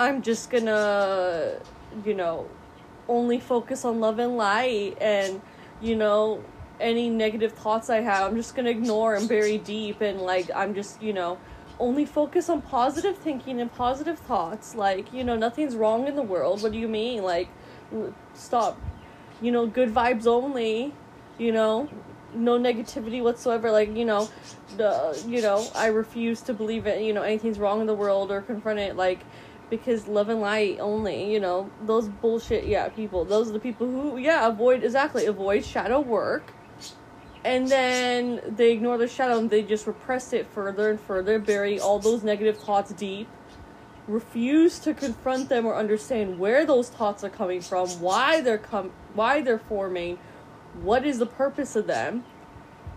I'm 0.00 0.22
just 0.22 0.48
gonna, 0.48 1.60
you 2.06 2.14
know, 2.14 2.48
only 3.06 3.38
focus 3.38 3.84
on 3.84 4.00
love 4.00 4.18
and 4.18 4.38
light 4.38 4.96
and 4.98 5.42
you 5.82 5.94
know, 5.94 6.42
any 6.80 7.10
negative 7.10 7.52
thoughts 7.52 7.90
I 7.90 8.00
have, 8.00 8.30
I'm 8.30 8.36
just 8.36 8.54
gonna 8.54 8.70
ignore 8.70 9.14
and 9.14 9.28
bury 9.28 9.58
deep 9.58 10.00
and 10.00 10.22
like 10.22 10.50
I'm 10.56 10.74
just, 10.74 11.02
you 11.02 11.12
know, 11.12 11.36
only 11.78 12.06
focus 12.06 12.48
on 12.48 12.62
positive 12.62 13.18
thinking 13.18 13.60
and 13.60 13.70
positive 13.74 14.18
thoughts. 14.18 14.74
Like, 14.74 15.12
you 15.12 15.22
know, 15.22 15.36
nothing's 15.36 15.76
wrong 15.76 16.08
in 16.08 16.16
the 16.16 16.22
world. 16.22 16.62
What 16.62 16.72
do 16.72 16.78
you 16.78 16.88
mean? 16.88 17.22
Like, 17.22 17.48
stop. 18.32 18.80
You 19.42 19.52
know, 19.52 19.66
good 19.66 19.92
vibes 19.92 20.26
only. 20.26 20.94
You 21.36 21.52
know, 21.52 21.90
no 22.34 22.58
negativity 22.58 23.22
whatsoever. 23.22 23.70
Like, 23.70 23.94
you 23.94 24.06
know, 24.06 24.30
the 24.78 25.22
you 25.26 25.42
know, 25.42 25.66
I 25.74 25.88
refuse 25.88 26.40
to 26.42 26.54
believe 26.54 26.86
it. 26.86 27.02
You 27.02 27.12
know, 27.12 27.22
anything's 27.22 27.58
wrong 27.58 27.82
in 27.82 27.86
the 27.86 27.94
world 27.94 28.30
or 28.30 28.40
confront 28.40 28.78
it. 28.78 28.96
Like, 28.96 29.20
because 29.70 30.08
love 30.08 30.28
and 30.28 30.40
light 30.40 30.78
only, 30.80 31.32
you 31.32 31.40
know, 31.40 31.70
those 31.86 32.08
bullshit, 32.08 32.66
yeah, 32.66 32.88
people. 32.88 33.24
Those 33.24 33.48
are 33.48 33.52
the 33.52 33.60
people 33.60 33.86
who, 33.86 34.18
yeah, 34.18 34.48
avoid, 34.48 34.84
exactly, 34.84 35.26
avoid 35.26 35.64
shadow 35.64 36.00
work. 36.00 36.52
And 37.44 37.68
then 37.68 38.42
they 38.46 38.72
ignore 38.72 38.98
the 38.98 39.08
shadow 39.08 39.38
and 39.38 39.48
they 39.48 39.62
just 39.62 39.86
repress 39.86 40.32
it 40.34 40.46
further 40.48 40.90
and 40.90 41.00
further, 41.00 41.38
bury 41.38 41.80
all 41.80 41.98
those 41.98 42.22
negative 42.22 42.58
thoughts 42.58 42.92
deep, 42.92 43.28
refuse 44.06 44.78
to 44.80 44.92
confront 44.92 45.48
them 45.48 45.64
or 45.64 45.74
understand 45.74 46.38
where 46.38 46.66
those 46.66 46.90
thoughts 46.90 47.24
are 47.24 47.30
coming 47.30 47.62
from, 47.62 47.88
why 48.00 48.42
they're 48.42 48.58
com- 48.58 48.92
why 49.14 49.40
they're 49.40 49.58
forming, 49.58 50.18
what 50.82 51.06
is 51.06 51.18
the 51.18 51.26
purpose 51.26 51.76
of 51.76 51.86
them. 51.86 52.24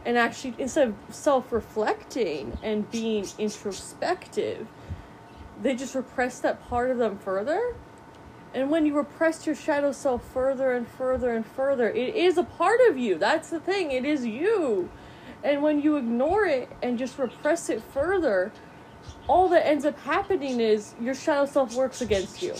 And 0.05 0.17
actually, 0.17 0.55
instead 0.57 0.89
of 0.89 0.95
self 1.09 1.53
reflecting 1.53 2.57
and 2.61 2.89
being 2.91 3.25
introspective, 3.37 4.67
they 5.63 5.75
just 5.75 5.95
repress 5.95 6.39
that 6.39 6.67
part 6.69 6.91
of 6.91 6.97
them 6.97 7.17
further. 7.17 7.75
And 8.53 8.69
when 8.69 8.85
you 8.85 8.95
repress 8.95 9.47
your 9.47 9.55
shadow 9.55 9.91
self 9.91 10.23
further 10.31 10.73
and 10.73 10.87
further 10.87 11.33
and 11.33 11.45
further, 11.45 11.89
it 11.89 12.15
is 12.15 12.37
a 12.37 12.43
part 12.43 12.79
of 12.89 12.97
you. 12.97 13.17
That's 13.17 13.49
the 13.49 13.59
thing. 13.59 13.91
It 13.91 14.05
is 14.05 14.25
you. 14.25 14.89
And 15.43 15.63
when 15.63 15.81
you 15.81 15.97
ignore 15.97 16.45
it 16.45 16.69
and 16.81 16.99
just 16.99 17.17
repress 17.17 17.69
it 17.69 17.81
further, 17.81 18.51
all 19.27 19.49
that 19.49 19.65
ends 19.65 19.85
up 19.85 19.99
happening 20.01 20.59
is 20.59 20.93
your 21.01 21.15
shadow 21.15 21.45
self 21.45 21.73
works 21.75 22.01
against 22.01 22.41
you. 22.41 22.53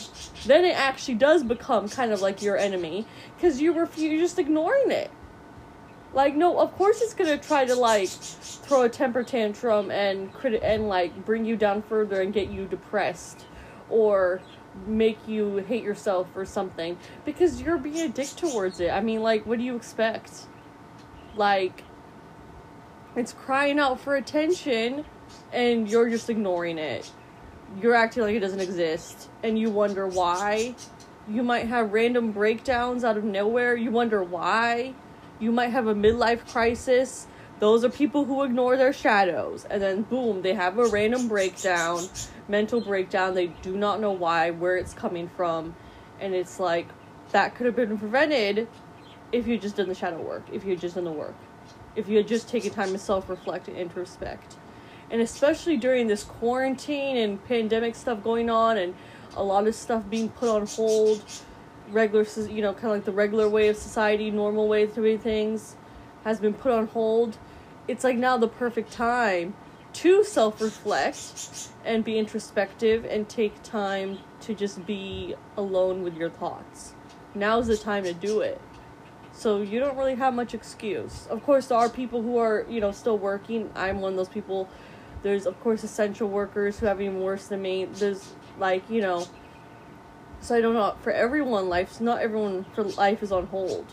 Then 0.46 0.66
it 0.66 0.76
actually 0.76 1.16
does 1.16 1.44
become 1.44 1.90
kind 1.90 2.12
of 2.12 2.22
like 2.22 2.42
your 2.42 2.58
enemy 2.58 3.06
because 3.36 3.62
you 3.62 3.74
refuse, 3.74 4.12
you're 4.12 4.22
just 4.22 4.40
ignoring 4.40 4.92
it. 4.92 5.12
Like 6.14 6.36
no, 6.36 6.60
of 6.60 6.74
course 6.74 7.02
it's 7.02 7.14
gonna 7.14 7.38
try 7.38 7.66
to 7.66 7.76
like 7.76 8.10
throw 8.10 8.84
a 8.84 8.90
temper 8.90 9.24
tantrum 9.24 9.90
and 9.92 10.32
crit 10.32 10.62
and 10.62 10.88
like 10.88 11.26
bring 11.26 11.46
you 11.46 11.56
down 11.56 11.82
further 11.82 12.22
and 12.22 12.32
get 12.34 12.50
you 12.50 12.66
depressed, 12.66 13.46
or 13.90 14.42
make 14.88 15.28
you 15.28 15.58
hate 15.58 15.84
yourself 15.84 16.28
or 16.36 16.46
something 16.46 16.98
because 17.26 17.62
you're 17.62 17.78
being 17.78 18.00
a 18.00 18.10
dick 18.10 18.30
towards 18.30 18.80
it. 18.80 18.90
I 18.90 19.02
mean, 19.02 19.22
like, 19.22 19.46
what 19.46 19.60
do 19.60 19.64
you 19.64 19.76
expect? 19.76 20.48
Like, 21.36 21.84
it's 23.16 23.34
crying 23.34 23.80
out 23.80 24.00
for 24.00 24.16
attention 24.16 25.06
and 25.52 25.90
you're 25.90 26.10
just 26.10 26.30
ignoring 26.30 26.78
it. 26.78 27.12
You're 27.82 27.96
acting 27.96 28.24
like 28.24 28.36
it 28.36 28.40
doesn't 28.40 28.60
exist 28.60 29.30
and 29.44 29.58
you 29.58 29.70
wonder 29.70 30.08
why. 30.08 30.76
You 31.28 31.44
might 31.44 31.68
have 31.68 31.94
random 31.94 32.32
breakdowns 32.32 33.04
out 33.04 33.18
of 33.18 33.24
nowhere. 33.24 33.76
You 33.76 33.92
wonder 33.92 34.24
why. 34.24 34.94
You 35.40 35.52
might 35.52 35.70
have 35.70 35.88
a 35.88 35.96
midlife 35.96 36.48
crisis. 36.48 37.28
Those 37.60 37.84
are 37.84 37.90
people 37.90 38.26
who 38.26 38.44
ignore 38.44 38.78
their 38.78 38.94
shadows. 38.94 39.66
And 39.70 39.82
then, 39.82 40.02
boom, 40.04 40.42
they 40.42 40.54
have 40.54 40.78
a 40.78 40.88
random 40.88 41.28
breakdown, 41.28 42.08
mental 42.48 42.82
breakdown. 42.82 43.34
They 43.34 43.48
do 43.48 43.76
not 43.78 44.00
know 44.00 44.12
why, 44.12 44.52
where 44.52 44.78
it's 44.78 44.94
coming 44.94 45.30
from. 45.36 45.76
And 46.20 46.34
it's 46.34 46.60
like, 46.60 46.88
that 47.32 47.56
could 47.56 47.66
have 47.66 47.76
been 47.76 47.98
prevented 47.98 48.68
if 49.32 49.48
you 49.48 49.58
just 49.58 49.78
done 49.78 49.90
the 49.90 49.96
shadow 49.96 50.22
work, 50.22 50.44
if 50.52 50.64
you 50.64 50.76
just 50.76 50.96
done 50.96 51.06
the 51.06 51.12
work, 51.12 51.36
if 51.96 52.08
you 52.08 52.18
had 52.18 52.28
just 52.28 52.48
taken 52.48 52.72
time 52.72 52.92
to 52.92 53.00
self 53.00 53.30
reflect 53.30 53.68
and 53.68 53.78
introspect 53.78 54.58
and 55.14 55.22
especially 55.22 55.78
during 55.78 56.08
this 56.08 56.24
quarantine 56.24 57.18
and 57.18 57.44
pandemic 57.46 57.94
stuff 57.94 58.24
going 58.24 58.50
on 58.50 58.78
and 58.78 58.96
a 59.36 59.44
lot 59.44 59.68
of 59.68 59.76
stuff 59.76 60.04
being 60.10 60.28
put 60.28 60.50
on 60.50 60.66
hold 60.66 61.24
regular 61.94 62.26
you 62.50 62.62
know 62.62 62.74
kind 62.74 62.86
of 62.86 62.92
like 62.92 63.06
the 63.06 63.12
regular 63.12 63.48
way 63.48 63.68
of 63.70 63.78
society 63.78 64.32
normal 64.32 64.68
way 64.68 64.84
of 64.84 64.94
doing 64.94 65.20
things 65.20 65.76
has 66.24 66.40
been 66.40 66.54
put 66.54 66.72
on 66.72 66.88
hold. 66.88 67.38
It's 67.88 68.04
like 68.04 68.18
now 68.18 68.38
the 68.38 68.48
perfect 68.48 68.92
time 68.92 69.56
to 69.94 70.24
self-reflect 70.24 71.70
and 71.86 72.04
be 72.04 72.18
introspective 72.18 73.06
and 73.06 73.28
take 73.30 73.62
time 73.62 74.20
to 74.42 74.56
just 74.56 74.86
be 74.86 75.36
alone 75.58 76.02
with 76.02 76.16
your 76.16 76.30
thoughts. 76.30 76.94
Now's 77.36 77.68
the 77.68 77.78
time 77.78 78.06
to 78.06 78.14
do 78.14 78.42
it. 78.42 78.60
So 79.34 79.62
you 79.62 79.80
don't 79.80 79.98
really 79.98 80.16
have 80.16 80.34
much 80.34 80.54
excuse. 80.54 81.28
Of 81.28 81.44
course 81.44 81.68
there 81.68 81.78
are 81.78 81.90
people 81.90 82.22
who 82.22 82.38
are 82.38 82.66
you 82.70 82.80
know 82.80 82.92
still 82.92 83.18
working. 83.18 83.70
I'm 83.76 84.02
one 84.02 84.14
of 84.14 84.18
those 84.18 84.30
people. 84.30 84.70
There's 85.22 85.46
of 85.46 85.60
course 85.62 85.84
essential 85.84 86.30
workers 86.30 86.80
who 86.80 86.86
have 86.86 87.02
even 87.02 87.20
worse 87.20 87.48
than 87.48 87.62
me. 87.62 87.86
There's 87.86 88.34
like 88.60 88.90
you 88.90 89.02
know. 89.02 89.28
So 90.44 90.56
I 90.56 90.60
don't 90.60 90.74
know. 90.74 90.96
For 91.02 91.12
everyone, 91.12 91.70
life's 91.70 92.02
not 92.02 92.22
everyone 92.22 92.66
for 92.76 92.84
life 92.84 93.24
is 93.24 93.32
on 93.32 93.48
hold, 93.48 93.86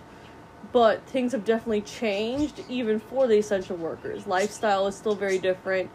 but 0.73 1.07
things 1.07 1.31
have 1.31 1.45
definitely 1.45 1.83
changed 1.83 2.65
even 2.69 2.99
for 2.99 3.29
the 3.29 3.39
essential 3.39 3.77
workers. 3.77 4.27
Lifestyle 4.27 4.89
is 4.89 4.97
still 4.97 5.15
very 5.15 5.39
different. 5.39 5.91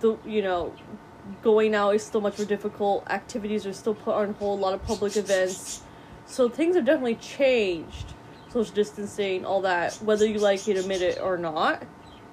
The 0.00 0.18
you 0.26 0.42
know, 0.42 0.74
going 1.42 1.76
out 1.76 1.94
is 1.94 2.02
still 2.02 2.20
much 2.20 2.38
more 2.38 2.46
difficult. 2.46 3.08
Activities 3.08 3.66
are 3.66 3.72
still 3.72 3.94
put 3.94 4.16
on 4.16 4.34
hold. 4.34 4.58
A 4.58 4.62
lot 4.62 4.74
of 4.74 4.82
public 4.82 5.16
events, 5.16 5.82
so 6.26 6.48
things 6.48 6.74
have 6.74 6.84
definitely 6.84 7.14
changed. 7.14 8.14
Social 8.48 8.74
distancing, 8.74 9.44
all 9.46 9.62
that, 9.62 9.94
whether 10.02 10.26
you 10.26 10.38
like 10.40 10.66
it, 10.66 10.76
admit 10.76 11.02
it 11.02 11.20
or 11.22 11.38
not 11.38 11.84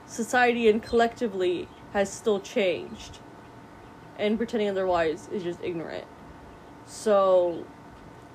society 0.09 0.67
and 0.67 0.81
collectively 0.81 1.67
has 1.93 2.11
still 2.11 2.39
changed. 2.39 3.19
And 4.17 4.37
pretending 4.37 4.67
otherwise 4.67 5.29
is 5.31 5.43
just 5.43 5.61
ignorant. 5.61 6.05
So, 6.89 7.65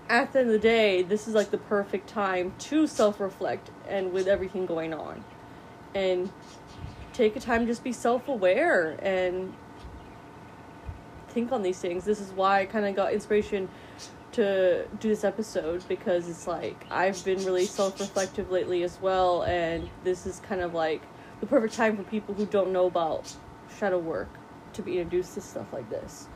at 0.08 0.32
the 0.32 0.38
end 0.38 0.48
of 0.48 0.52
the 0.52 0.60
day, 0.60 1.02
this 1.02 1.26
is 1.26 1.34
like 1.34 1.50
the 1.50 1.58
perfect 1.58 2.08
time 2.08 2.54
to 2.60 2.86
self 2.86 3.18
reflect 3.18 3.70
and 3.88 4.12
with 4.12 4.28
everything 4.28 4.64
going 4.64 4.94
on. 4.94 5.24
And 5.92 6.30
take 7.12 7.34
a 7.34 7.40
time 7.40 7.66
just 7.66 7.82
be 7.82 7.92
self 7.92 8.28
aware 8.28 8.96
and 9.02 9.52
think 11.30 11.50
on 11.50 11.62
these 11.62 11.80
things. 11.80 12.04
This 12.04 12.20
is 12.20 12.30
why 12.30 12.60
I 12.60 12.66
kind 12.66 12.86
of 12.86 12.94
got 12.94 13.12
inspiration 13.12 13.68
to 14.32 14.86
do 15.00 15.08
this 15.08 15.24
episode 15.24 15.86
because 15.88 16.28
it's 16.28 16.46
like 16.46 16.86
I've 16.92 17.22
been 17.24 17.44
really 17.44 17.66
self 17.66 17.98
reflective 17.98 18.52
lately 18.52 18.84
as 18.84 19.00
well, 19.00 19.42
and 19.42 19.90
this 20.04 20.26
is 20.26 20.38
kind 20.38 20.60
of 20.60 20.74
like 20.74 21.02
the 21.40 21.46
perfect 21.46 21.74
time 21.74 21.96
for 21.96 22.04
people 22.04 22.36
who 22.36 22.46
don't 22.46 22.70
know 22.70 22.86
about 22.86 23.34
shadow 23.80 23.98
work 23.98 24.28
to 24.74 24.82
be 24.82 25.00
introduced 25.00 25.34
to 25.34 25.40
stuff 25.40 25.72
like 25.72 25.90
this. 25.90 26.28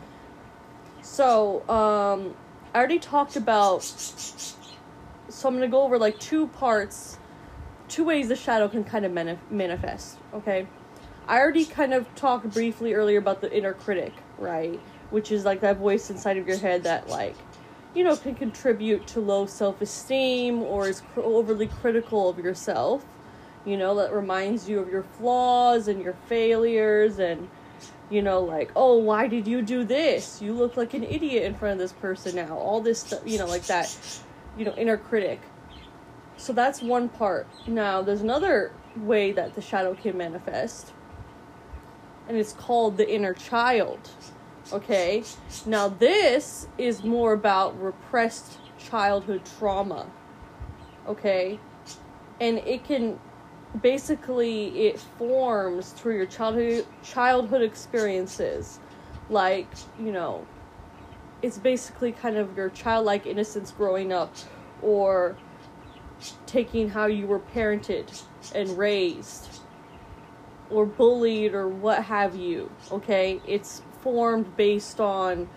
So, 1.02 1.68
um, 1.68 2.34
I 2.74 2.78
already 2.78 2.98
talked 2.98 3.36
about. 3.36 3.82
So 5.30 5.48
I'm 5.48 5.54
gonna 5.54 5.68
go 5.68 5.82
over 5.82 5.98
like 5.98 6.18
two 6.18 6.48
parts, 6.48 7.18
two 7.88 8.04
ways 8.04 8.28
the 8.28 8.36
shadow 8.36 8.68
can 8.68 8.84
kind 8.84 9.04
of 9.04 9.12
manif- 9.12 9.50
manifest. 9.50 10.16
Okay, 10.34 10.66
I 11.26 11.38
already 11.38 11.64
kind 11.64 11.92
of 11.94 12.12
talked 12.14 12.52
briefly 12.52 12.94
earlier 12.94 13.18
about 13.18 13.40
the 13.40 13.54
inner 13.56 13.74
critic, 13.74 14.12
right? 14.38 14.80
Which 15.10 15.30
is 15.30 15.44
like 15.44 15.60
that 15.60 15.76
voice 15.78 16.10
inside 16.10 16.38
of 16.38 16.48
your 16.48 16.58
head 16.58 16.84
that 16.84 17.08
like, 17.08 17.36
you 17.94 18.04
know, 18.04 18.16
can 18.16 18.34
contribute 18.34 19.06
to 19.08 19.20
low 19.20 19.46
self 19.46 19.80
esteem 19.80 20.62
or 20.62 20.88
is 20.88 21.02
cr- 21.12 21.20
overly 21.20 21.66
critical 21.66 22.28
of 22.28 22.38
yourself 22.38 23.04
you 23.68 23.76
know, 23.76 23.94
that 23.96 24.12
reminds 24.12 24.68
you 24.68 24.80
of 24.80 24.88
your 24.88 25.02
flaws 25.02 25.88
and 25.88 26.00
your 26.02 26.14
failures 26.26 27.18
and 27.18 27.48
you 28.10 28.22
know, 28.22 28.40
like, 28.40 28.70
oh, 28.74 28.96
why 28.98 29.28
did 29.28 29.46
you 29.46 29.62
do 29.62 29.84
this? 29.84 30.40
You 30.40 30.54
look 30.54 30.76
like 30.76 30.94
an 30.94 31.04
idiot 31.04 31.44
in 31.44 31.54
front 31.54 31.72
of 31.72 31.78
this 31.78 31.92
person 31.92 32.36
now. 32.36 32.56
All 32.56 32.80
this 32.80 33.00
stuff, 33.00 33.20
you 33.24 33.38
know, 33.38 33.46
like 33.46 33.66
that, 33.66 33.94
you 34.56 34.64
know, 34.64 34.74
inner 34.76 34.96
critic. 34.96 35.40
So 36.36 36.52
that's 36.52 36.80
one 36.80 37.08
part. 37.08 37.46
Now, 37.66 38.00
there's 38.00 38.22
another 38.22 38.72
way 38.96 39.32
that 39.32 39.54
the 39.54 39.60
shadow 39.60 39.94
can 39.94 40.16
manifest, 40.16 40.92
and 42.28 42.36
it's 42.36 42.52
called 42.52 42.96
the 42.96 43.12
inner 43.12 43.34
child. 43.34 44.10
Okay? 44.72 45.24
Now, 45.66 45.88
this 45.88 46.68
is 46.78 47.02
more 47.02 47.32
about 47.32 47.80
repressed 47.82 48.58
childhood 48.78 49.42
trauma. 49.58 50.06
Okay? 51.06 51.58
And 52.40 52.58
it 52.58 52.84
can 52.84 53.18
basically 53.82 54.86
it 54.86 54.98
forms 54.98 55.90
through 55.90 56.16
your 56.16 56.26
childhood 56.26 56.86
childhood 57.02 57.62
experiences. 57.62 58.80
Like 59.30 59.68
you 59.98 60.12
know 60.12 60.46
it's 61.42 61.58
basically 61.58 62.12
kind 62.12 62.36
of 62.36 62.56
your 62.56 62.70
childlike 62.70 63.26
innocence 63.26 63.70
growing 63.70 64.12
up 64.12 64.34
or 64.82 65.36
taking 66.46 66.88
how 66.88 67.06
you 67.06 67.26
were 67.26 67.38
parented 67.38 68.22
and 68.54 68.76
raised 68.76 69.60
or 70.70 70.84
bullied 70.84 71.54
or 71.54 71.68
what 71.68 72.02
have 72.04 72.34
you 72.34 72.70
okay? 72.90 73.40
It's 73.46 73.82
formed 74.02 74.56
based 74.56 75.00
on 75.00 75.48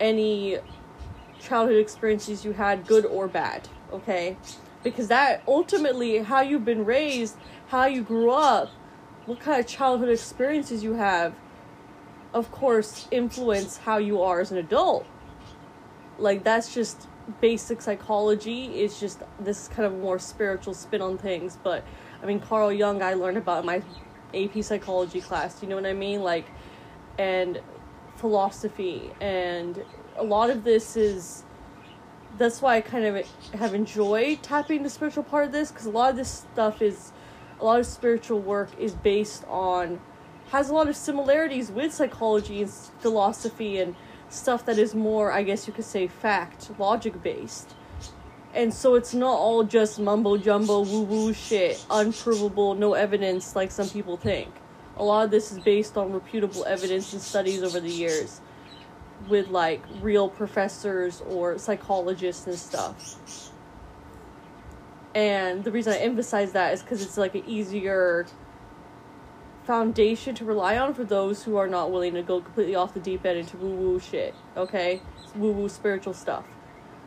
any 0.00 0.58
childhood 1.40 1.76
experiences 1.76 2.44
you 2.44 2.52
had 2.52 2.86
good 2.86 3.04
or 3.04 3.26
bad 3.26 3.68
okay 3.92 4.36
because 4.82 5.08
that 5.08 5.42
ultimately 5.46 6.18
how 6.18 6.40
you've 6.40 6.64
been 6.64 6.84
raised, 6.84 7.36
how 7.68 7.86
you 7.86 8.02
grew 8.02 8.30
up, 8.30 8.70
what 9.26 9.40
kind 9.40 9.60
of 9.60 9.66
childhood 9.66 10.08
experiences 10.08 10.82
you 10.82 10.94
have, 10.94 11.34
of 12.34 12.50
course, 12.50 13.06
influence 13.10 13.78
how 13.78 13.98
you 13.98 14.20
are 14.22 14.40
as 14.40 14.50
an 14.50 14.58
adult. 14.58 15.06
Like 16.18 16.44
that's 16.44 16.74
just 16.74 17.08
basic 17.40 17.80
psychology. 17.80 18.66
It's 18.66 18.98
just 18.98 19.22
this 19.38 19.68
kind 19.68 19.86
of 19.86 19.98
more 19.98 20.18
spiritual 20.18 20.74
spin 20.74 21.02
on 21.02 21.18
things. 21.18 21.58
But 21.62 21.84
I 22.22 22.26
mean, 22.26 22.40
Carl 22.40 22.72
Jung, 22.72 23.02
I 23.02 23.14
learned 23.14 23.38
about 23.38 23.60
in 23.60 23.66
my 23.66 23.82
AP 24.34 24.62
psychology 24.64 25.20
class. 25.20 25.62
You 25.62 25.68
know 25.68 25.76
what 25.76 25.86
I 25.86 25.92
mean? 25.92 26.22
Like, 26.22 26.46
and 27.18 27.60
philosophy, 28.16 29.10
and 29.20 29.84
a 30.16 30.24
lot 30.24 30.50
of 30.50 30.64
this 30.64 30.96
is 30.96 31.44
that's 32.38 32.62
why 32.62 32.76
I 32.76 32.80
kind 32.80 33.04
of 33.04 33.26
have 33.54 33.74
enjoyed 33.74 34.42
tapping 34.42 34.82
the 34.82 34.90
spiritual 34.90 35.22
part 35.22 35.46
of 35.46 35.52
this 35.52 35.70
because 35.70 35.86
a 35.86 35.90
lot 35.90 36.10
of 36.10 36.16
this 36.16 36.46
stuff 36.52 36.80
is 36.80 37.12
a 37.60 37.64
lot 37.64 37.80
of 37.80 37.86
spiritual 37.86 38.40
work 38.40 38.70
is 38.78 38.94
based 38.94 39.44
on 39.48 40.00
has 40.50 40.68
a 40.68 40.74
lot 40.74 40.88
of 40.88 40.96
similarities 40.96 41.70
with 41.70 41.92
psychology 41.92 42.62
and 42.62 42.70
philosophy 42.70 43.78
and 43.78 43.94
stuff 44.28 44.64
that 44.66 44.78
is 44.78 44.94
more 44.94 45.32
I 45.32 45.42
guess 45.42 45.66
you 45.66 45.72
could 45.72 45.84
say 45.84 46.06
fact 46.06 46.70
logic 46.78 47.22
based. 47.22 47.74
And 48.54 48.72
so 48.72 48.96
it's 48.96 49.14
not 49.14 49.32
all 49.32 49.64
just 49.64 49.98
mumbo 49.98 50.36
jumbo 50.36 50.80
woo 50.80 51.02
woo 51.02 51.32
shit, 51.32 51.84
unprovable, 51.90 52.74
no 52.74 52.94
evidence 52.94 53.56
like 53.56 53.70
some 53.70 53.88
people 53.88 54.16
think. 54.16 54.48
A 54.98 55.04
lot 55.04 55.24
of 55.24 55.30
this 55.30 55.52
is 55.52 55.58
based 55.58 55.96
on 55.96 56.12
reputable 56.12 56.64
evidence 56.66 57.12
and 57.14 57.22
studies 57.22 57.62
over 57.62 57.80
the 57.80 57.88
years 57.88 58.42
with 59.28 59.48
like 59.48 59.82
real 60.00 60.28
professors 60.28 61.22
or 61.28 61.58
psychologists 61.58 62.46
and 62.46 62.58
stuff. 62.58 63.50
And 65.14 65.62
the 65.64 65.70
reason 65.70 65.92
I 65.92 65.98
emphasize 65.98 66.52
that 66.52 66.72
is 66.72 66.82
because 66.82 67.02
it's 67.02 67.18
like 67.18 67.34
an 67.34 67.44
easier 67.46 68.26
foundation 69.64 70.34
to 70.34 70.44
rely 70.44 70.78
on 70.78 70.94
for 70.94 71.04
those 71.04 71.44
who 71.44 71.56
are 71.56 71.68
not 71.68 71.90
willing 71.92 72.14
to 72.14 72.22
go 72.22 72.40
completely 72.40 72.74
off 72.74 72.94
the 72.94 73.00
deep 73.00 73.24
end 73.24 73.38
into 73.38 73.56
woo 73.56 73.74
woo 73.74 74.00
shit, 74.00 74.34
okay? 74.56 75.00
Woo 75.36 75.52
woo 75.52 75.68
spiritual 75.68 76.14
stuff. 76.14 76.44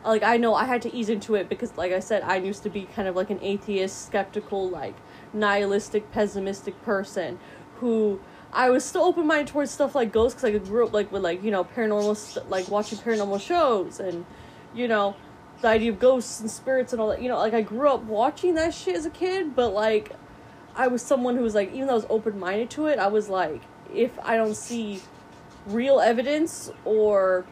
Like, 0.04 0.22
I 0.22 0.36
know 0.36 0.54
I 0.54 0.66
had 0.66 0.82
to 0.82 0.94
ease 0.94 1.08
into 1.08 1.34
it 1.34 1.48
because, 1.48 1.76
like 1.76 1.90
I 1.90 1.98
said, 1.98 2.22
I 2.22 2.36
used 2.36 2.62
to 2.62 2.70
be 2.70 2.84
kind 2.84 3.08
of 3.08 3.16
like 3.16 3.28
an 3.30 3.40
atheist, 3.42 4.06
skeptical, 4.06 4.68
like 4.68 4.94
nihilistic, 5.32 6.12
pessimistic 6.12 6.80
person 6.82 7.40
who 7.76 8.20
I 8.56 8.70
was 8.70 8.86
still 8.86 9.02
open 9.02 9.26
minded 9.26 9.48
towards 9.48 9.70
stuff 9.70 9.94
like 9.94 10.12
ghosts 10.12 10.40
because 10.40 10.54
I 10.54 10.66
grew 10.66 10.86
up 10.86 10.94
like 10.94 11.12
with 11.12 11.22
like 11.22 11.44
you 11.44 11.50
know 11.50 11.62
paranormal 11.62 12.16
st- 12.16 12.48
like 12.48 12.68
watching 12.68 12.98
paranormal 12.98 13.38
shows 13.38 14.00
and 14.00 14.24
you 14.74 14.88
know 14.88 15.14
the 15.60 15.68
idea 15.68 15.92
of 15.92 15.98
ghosts 15.98 16.40
and 16.40 16.50
spirits 16.50 16.94
and 16.94 17.02
all 17.02 17.08
that. 17.10 17.20
You 17.20 17.28
know, 17.28 17.36
like 17.36 17.52
I 17.52 17.60
grew 17.60 17.90
up 17.90 18.02
watching 18.04 18.54
that 18.54 18.72
shit 18.72 18.96
as 18.96 19.04
a 19.04 19.10
kid, 19.10 19.54
but 19.54 19.74
like 19.74 20.12
I 20.74 20.86
was 20.86 21.02
someone 21.02 21.36
who 21.36 21.42
was 21.42 21.54
like 21.54 21.70
even 21.74 21.86
though 21.86 21.92
I 21.92 21.96
was 21.96 22.06
open 22.08 22.38
minded 22.38 22.70
to 22.70 22.86
it, 22.86 22.98
I 22.98 23.08
was 23.08 23.28
like 23.28 23.60
if 23.94 24.18
I 24.22 24.36
don't 24.36 24.56
see 24.56 25.02
real 25.66 26.00
evidence 26.00 26.72
or 26.86 27.44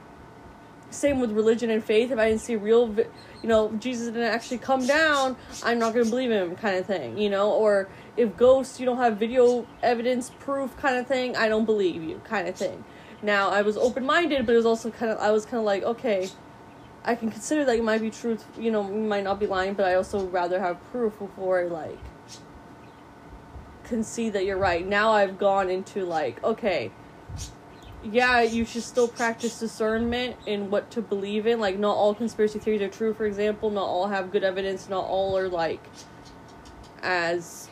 same 0.94 1.20
with 1.20 1.32
religion 1.32 1.70
and 1.70 1.84
faith. 1.84 2.10
If 2.10 2.18
i 2.18 2.28
didn't 2.28 2.40
see 2.40 2.56
real 2.56 2.94
you 3.42 3.48
know 3.48 3.72
jesus 3.72 4.06
didn't 4.06 4.22
actually 4.22 4.58
come 4.58 4.86
down 4.86 5.36
i'm 5.62 5.78
not 5.78 5.92
going 5.92 6.04
to 6.04 6.10
believe 6.10 6.30
him 6.30 6.56
kind 6.56 6.76
of 6.76 6.86
thing 6.86 7.18
you 7.18 7.28
know? 7.28 7.50
Or 7.52 7.88
if 8.16 8.36
ghosts 8.36 8.80
you 8.80 8.86
don't 8.86 8.96
have 8.98 9.16
video 9.18 9.66
evidence 9.82 10.30
proof 10.38 10.76
kind 10.76 10.96
of 10.96 11.06
thing 11.06 11.36
i 11.36 11.48
don't 11.48 11.64
believe 11.64 12.02
you 12.02 12.20
kind 12.24 12.48
of 12.48 12.54
thing. 12.54 12.84
Now 13.22 13.50
i 13.50 13.62
was 13.62 13.76
open-minded 13.76 14.46
but 14.46 14.52
it 14.52 14.56
was 14.56 14.66
also 14.66 14.90
kind 14.90 15.12
of 15.12 15.18
i 15.18 15.30
was 15.30 15.44
kind 15.44 15.58
of 15.58 15.64
like 15.64 15.82
okay 15.82 16.28
i 17.04 17.14
can 17.14 17.30
consider 17.30 17.64
that 17.64 17.76
you 17.76 17.82
might 17.82 18.00
be 18.00 18.10
truth 18.10 18.44
you 18.58 18.70
know 18.70 18.88
you 18.88 19.00
might 19.00 19.24
not 19.24 19.38
be 19.38 19.46
lying 19.46 19.74
but 19.74 19.86
i 19.86 19.94
also 19.94 20.26
rather 20.26 20.60
have 20.60 20.82
proof 20.90 21.18
before 21.18 21.60
i 21.60 21.64
like 21.64 21.98
concede 23.84 24.32
that 24.32 24.46
you're 24.46 24.56
right. 24.56 24.86
Now 24.86 25.12
i've 25.12 25.38
gone 25.38 25.68
into 25.70 26.04
like 26.04 26.42
okay 26.42 26.90
yeah, 28.10 28.42
you 28.42 28.64
should 28.64 28.82
still 28.82 29.08
practice 29.08 29.58
discernment 29.58 30.36
in 30.46 30.70
what 30.70 30.90
to 30.92 31.02
believe 31.02 31.46
in. 31.46 31.58
Like, 31.60 31.78
not 31.78 31.96
all 31.96 32.14
conspiracy 32.14 32.58
theories 32.58 32.82
are 32.82 32.88
true, 32.88 33.14
for 33.14 33.26
example. 33.26 33.70
Not 33.70 33.84
all 33.84 34.08
have 34.08 34.30
good 34.30 34.44
evidence. 34.44 34.88
Not 34.88 35.04
all 35.04 35.36
are, 35.38 35.48
like, 35.48 35.82
as 37.02 37.68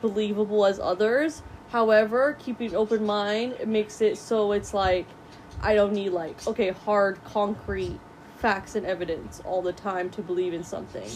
believable 0.00 0.66
as 0.66 0.80
others. 0.80 1.42
However, 1.70 2.36
keeping 2.38 2.70
an 2.70 2.76
open 2.76 3.06
mind 3.06 3.54
it 3.54 3.68
makes 3.68 4.00
it 4.00 4.18
so 4.18 4.52
it's 4.52 4.74
like, 4.74 5.06
I 5.62 5.74
don't 5.74 5.92
need, 5.92 6.10
like, 6.10 6.46
okay, 6.46 6.70
hard, 6.70 7.22
concrete 7.24 8.00
facts 8.38 8.74
and 8.74 8.84
evidence 8.84 9.40
all 9.44 9.62
the 9.62 9.72
time 9.72 10.10
to 10.10 10.22
believe 10.22 10.52
in 10.52 10.64
something. 10.64 11.08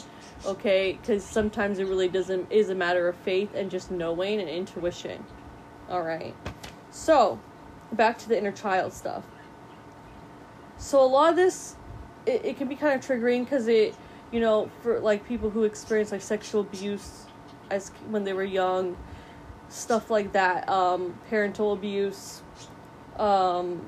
Okay? 0.47 0.99
Because 1.01 1.25
sometimes 1.25 1.81
it 1.81 1.87
really 1.87 2.09
doesn't, 2.09 2.51
is 2.53 2.71
a 2.71 2.75
matter 2.75 3.09
of 3.09 3.17
faith 3.17 3.51
and 3.55 3.71
just 3.71 3.91
knowing 3.91 4.41
and 4.41 4.49
intuition. 4.49 5.25
Alright. 5.91 6.35
So, 6.91 7.41
back 7.97 8.19
to 8.19 8.29
the 8.29 8.39
inner 8.39 8.53
child 8.53 8.93
stuff. 8.93 9.25
So 10.79 11.03
a 11.03 11.07
lot 11.07 11.31
of 11.31 11.37
this, 11.37 11.77
it, 12.27 12.45
it 12.45 12.59
can 12.59 12.69
be 12.69 12.77
kind 12.77 12.95
of 12.95 13.01
triggering 13.07 13.45
because 13.45 13.67
it, 13.69 13.95
you 14.31 14.41
know, 14.41 14.71
for 14.83 15.01
like 15.01 15.27
people 15.27 15.51
who 15.51 15.65
experience 15.65 16.13
like 16.13 16.23
sexual 16.23 16.61
abuse 16.61 17.25
as 17.71 17.89
when 18.09 18.25
they 18.25 18.33
were 18.33 18.45
young, 18.45 18.97
stuff 19.69 20.11
like 20.11 20.33
that, 20.33 20.69
um, 20.69 21.19
parental 21.29 21.73
abuse, 21.73 22.43
um, 23.19 23.85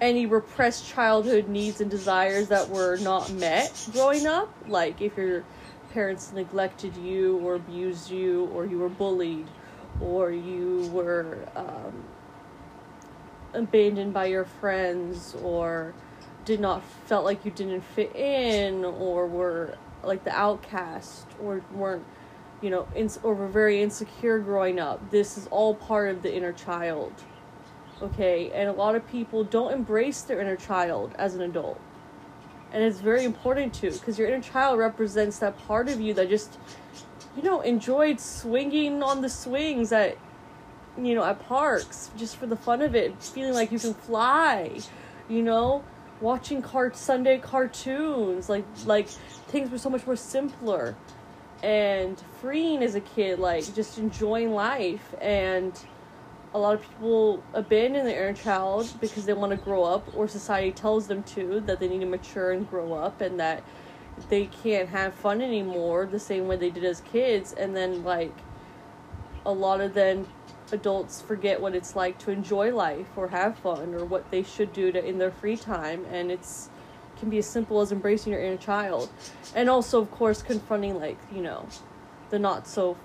any 0.00 0.26
repressed 0.26 0.86
childhood 0.86 1.48
needs 1.48 1.80
and 1.80 1.90
desires 1.90 2.48
that 2.48 2.68
were 2.68 2.96
not 2.98 3.30
met 3.32 3.88
growing 3.92 4.26
up, 4.26 4.52
like 4.68 5.00
if 5.00 5.16
your 5.16 5.44
parents 5.92 6.32
neglected 6.32 6.94
you 6.96 7.38
or 7.38 7.54
abused 7.54 8.10
you 8.10 8.46
or 8.46 8.66
you 8.66 8.78
were 8.78 8.88
bullied 8.88 9.46
or 10.00 10.30
you 10.30 10.90
were 10.92 11.38
um, 11.56 12.04
abandoned 13.56 14.12
by 14.12 14.26
your 14.26 14.44
friends 14.44 15.34
or 15.42 15.94
did 16.44 16.60
not 16.60 16.84
felt 17.06 17.24
like 17.24 17.44
you 17.44 17.50
didn't 17.50 17.80
fit 17.80 18.14
in 18.14 18.84
or 18.84 19.26
were 19.26 19.76
like 20.04 20.22
the 20.24 20.30
outcast 20.30 21.26
or 21.42 21.62
weren't 21.72 22.04
you 22.62 22.70
know 22.70 22.86
ins- 22.94 23.18
or 23.22 23.34
were 23.34 23.48
very 23.48 23.82
insecure 23.82 24.38
growing 24.38 24.78
up. 24.78 25.10
This 25.10 25.36
is 25.36 25.46
all 25.48 25.74
part 25.74 26.10
of 26.10 26.22
the 26.22 26.34
inner 26.34 26.52
child 26.52 27.12
okay? 28.02 28.50
And 28.52 28.68
a 28.68 28.72
lot 28.72 28.94
of 28.94 29.06
people 29.08 29.44
don't 29.44 29.72
embrace 29.72 30.22
their 30.22 30.40
inner 30.40 30.56
child 30.56 31.14
as 31.18 31.34
an 31.34 31.42
adult. 31.42 31.80
And 32.72 32.82
it's 32.82 33.00
very 33.00 33.24
important 33.24 33.72
to 33.74 33.90
because 33.90 34.18
your 34.18 34.28
inner 34.28 34.42
child 34.42 34.78
represents 34.78 35.38
that 35.38 35.56
part 35.66 35.88
of 35.88 36.00
you 36.00 36.12
that 36.14 36.28
just 36.28 36.58
you 37.36 37.42
know 37.42 37.60
enjoyed 37.60 38.20
swinging 38.20 39.02
on 39.02 39.22
the 39.22 39.28
swings 39.28 39.92
at 39.92 40.18
you 40.98 41.14
know, 41.14 41.24
at 41.24 41.46
parks 41.46 42.10
just 42.16 42.36
for 42.36 42.46
the 42.46 42.56
fun 42.56 42.82
of 42.82 42.94
it, 42.94 43.20
feeling 43.22 43.54
like 43.54 43.72
you 43.72 43.78
can 43.78 43.94
fly, 43.94 44.80
you 45.28 45.42
know, 45.42 45.84
watching 46.20 46.62
cart 46.62 46.96
Sunday 46.96 47.38
cartoons, 47.38 48.48
like 48.48 48.64
like 48.84 49.08
things 49.48 49.70
were 49.70 49.78
so 49.78 49.90
much 49.90 50.06
more 50.06 50.16
simpler. 50.16 50.96
And 51.62 52.22
freeing 52.40 52.82
as 52.82 52.94
a 52.94 53.00
kid, 53.00 53.38
like 53.38 53.74
just 53.74 53.98
enjoying 53.98 54.52
life. 54.52 55.14
And 55.20 55.78
a 56.54 56.58
lot 56.58 56.74
of 56.74 56.82
people 56.82 57.42
abandon 57.54 58.04
their 58.06 58.28
inner 58.28 58.36
child 58.36 58.90
because 59.00 59.26
they 59.26 59.32
want 59.32 59.50
to 59.50 59.58
grow 59.58 59.84
up 59.84 60.14
or 60.16 60.28
society 60.28 60.72
tells 60.72 61.06
them 61.06 61.22
to 61.22 61.60
that 61.60 61.80
they 61.80 61.88
need 61.88 62.00
to 62.00 62.06
mature 62.06 62.52
and 62.52 62.68
grow 62.68 62.94
up 62.94 63.20
and 63.20 63.38
that 63.40 63.62
they 64.28 64.46
can't 64.46 64.88
have 64.88 65.12
fun 65.14 65.42
anymore 65.42 66.06
the 66.06 66.18
same 66.18 66.46
way 66.46 66.56
they 66.56 66.70
did 66.70 66.84
as 66.84 67.00
kids. 67.02 67.52
And 67.52 67.76
then 67.76 68.04
like 68.04 68.32
a 69.44 69.52
lot 69.52 69.80
of 69.80 69.94
then 69.94 70.26
adults 70.72 71.20
forget 71.20 71.60
what 71.60 71.74
it's 71.74 71.94
like 71.94 72.18
to 72.18 72.30
enjoy 72.30 72.74
life 72.74 73.06
or 73.16 73.28
have 73.28 73.56
fun 73.58 73.94
or 73.94 74.04
what 74.04 74.30
they 74.30 74.42
should 74.42 74.72
do 74.72 74.90
to 74.90 75.04
in 75.04 75.18
their 75.18 75.30
free 75.30 75.56
time 75.56 76.04
and 76.10 76.30
it's 76.30 76.68
can 77.18 77.30
be 77.30 77.38
as 77.38 77.46
simple 77.46 77.80
as 77.80 77.92
embracing 77.92 78.30
your 78.30 78.42
inner 78.42 78.58
child. 78.58 79.08
And 79.54 79.70
also 79.70 80.00
of 80.00 80.10
course 80.10 80.42
confronting 80.42 80.98
like 80.98 81.18
you 81.32 81.40
know 81.40 81.66
the 82.30 82.38
not 82.38 82.66
so 82.66 82.96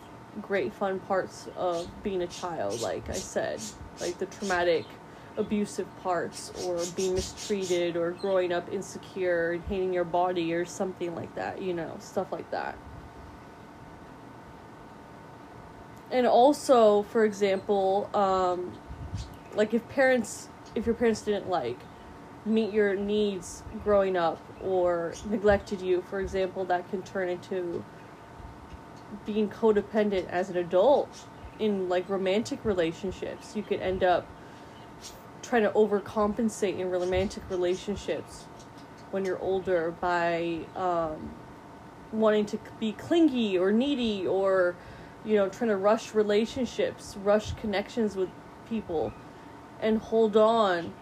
great 0.41 0.73
fun 0.73 0.99
parts 0.99 1.47
of 1.55 1.87
being 2.03 2.21
a 2.21 2.27
child 2.27 2.79
like 2.81 3.09
i 3.09 3.13
said 3.13 3.59
like 3.99 4.17
the 4.17 4.25
traumatic 4.27 4.85
abusive 5.37 5.87
parts 6.01 6.51
or 6.65 6.79
being 6.95 7.15
mistreated 7.15 7.97
or 7.97 8.11
growing 8.11 8.53
up 8.53 8.71
insecure 8.71 9.51
and 9.51 9.63
hating 9.65 9.93
your 9.93 10.03
body 10.03 10.53
or 10.53 10.63
something 10.63 11.13
like 11.15 11.33
that 11.35 11.61
you 11.61 11.73
know 11.73 11.95
stuff 11.99 12.31
like 12.31 12.49
that 12.51 12.77
and 16.11 16.27
also 16.27 17.03
for 17.03 17.25
example 17.25 18.09
um, 18.13 18.77
like 19.55 19.73
if 19.73 19.87
parents 19.89 20.49
if 20.75 20.85
your 20.85 20.95
parents 20.95 21.21
didn't 21.21 21.49
like 21.49 21.79
meet 22.45 22.73
your 22.73 22.95
needs 22.95 23.63
growing 23.83 24.17
up 24.17 24.41
or 24.63 25.13
neglected 25.29 25.81
you 25.81 26.03
for 26.09 26.19
example 26.19 26.65
that 26.65 26.89
can 26.89 27.01
turn 27.03 27.29
into 27.29 27.83
being 29.25 29.49
codependent 29.49 30.27
as 30.29 30.49
an 30.49 30.57
adult 30.57 31.25
in 31.59 31.89
like 31.89 32.09
romantic 32.09 32.63
relationships. 32.65 33.55
You 33.55 33.63
could 33.63 33.79
end 33.79 34.03
up 34.03 34.25
trying 35.41 35.63
to 35.63 35.69
overcompensate 35.71 36.77
in 36.79 36.89
romantic 36.89 37.43
relationships 37.49 38.45
when 39.11 39.25
you're 39.25 39.39
older 39.39 39.91
by 39.99 40.59
um, 40.75 41.33
wanting 42.11 42.45
to 42.45 42.59
be 42.79 42.93
clingy 42.93 43.57
or 43.57 43.71
needy 43.71 44.25
or 44.25 44.75
you 45.25 45.35
know, 45.35 45.49
trying 45.49 45.69
to 45.69 45.77
rush 45.77 46.13
relationships, 46.13 47.15
rush 47.23 47.53
connections 47.53 48.15
with 48.15 48.29
people, 48.67 49.13
and 49.79 49.97
hold 49.99 50.37
on 50.37 50.93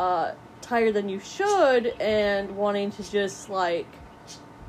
uh, 0.00 0.32
tighter 0.60 0.92
than 0.92 1.08
you 1.08 1.20
should, 1.20 1.86
and 2.00 2.56
wanting 2.56 2.90
to 2.90 3.10
just 3.10 3.48
like 3.48 3.86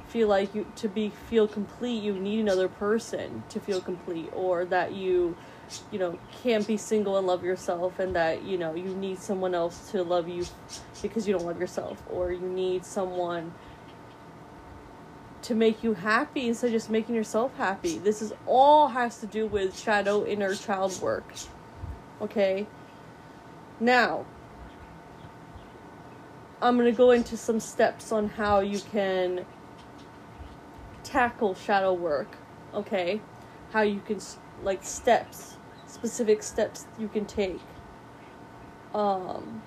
feel 0.07 0.27
like 0.27 0.53
you 0.55 0.65
to 0.75 0.87
be 0.87 1.09
feel 1.29 1.47
complete, 1.47 2.01
you 2.01 2.13
need 2.13 2.39
another 2.39 2.67
person 2.67 3.43
to 3.49 3.59
feel 3.59 3.81
complete, 3.81 4.29
or 4.33 4.65
that 4.65 4.93
you, 4.93 5.35
you 5.91 5.99
know, 5.99 6.17
can't 6.43 6.65
be 6.67 6.77
single 6.77 7.17
and 7.17 7.25
love 7.25 7.43
yourself, 7.43 7.99
and 7.99 8.15
that 8.15 8.43
you 8.43 8.57
know 8.57 8.75
you 8.75 8.95
need 8.95 9.19
someone 9.19 9.55
else 9.55 9.91
to 9.91 10.03
love 10.03 10.29
you 10.29 10.45
because 11.01 11.27
you 11.27 11.33
don't 11.33 11.45
love 11.45 11.59
yourself, 11.59 12.01
or 12.09 12.31
you 12.31 12.47
need 12.47 12.85
someone 12.85 13.53
to 15.45 15.53
make 15.53 15.83
you 15.83 15.93
happy 15.93 16.47
instead 16.47 16.67
of 16.67 16.73
just 16.73 16.89
making 16.89 17.13
yourself 17.13 17.55
happy. 17.55 17.99
This 17.99 18.21
is 18.21 18.33
all 18.47 18.87
has 18.87 19.19
to 19.19 19.27
do 19.27 19.45
with 19.45 19.77
shadow 19.79 20.25
inner 20.25 20.55
child 20.55 20.99
work. 21.01 21.31
Okay? 22.19 22.65
Now, 23.79 24.25
I'm 26.63 26.77
going 26.77 26.91
to 26.91 26.97
go 26.97 27.11
into 27.11 27.37
some 27.37 27.59
steps 27.59 28.11
on 28.11 28.27
how 28.29 28.61
you 28.61 28.79
can 28.79 29.45
tackle 31.03 31.53
shadow 31.53 31.93
work. 31.93 32.37
Okay? 32.73 33.21
How 33.71 33.81
you 33.81 33.99
can 33.99 34.19
like 34.63 34.83
steps, 34.83 35.57
specific 35.85 36.41
steps 36.41 36.87
you 36.97 37.07
can 37.07 37.25
take. 37.25 37.61
Um 38.95 39.61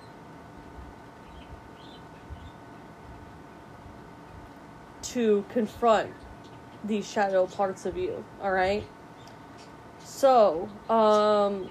to 5.09 5.45
confront 5.49 6.11
these 6.83 7.09
shadow 7.09 7.45
parts 7.45 7.85
of 7.85 7.97
you, 7.97 8.23
all 8.41 8.51
right? 8.51 8.83
So, 10.03 10.69
um, 10.89 11.69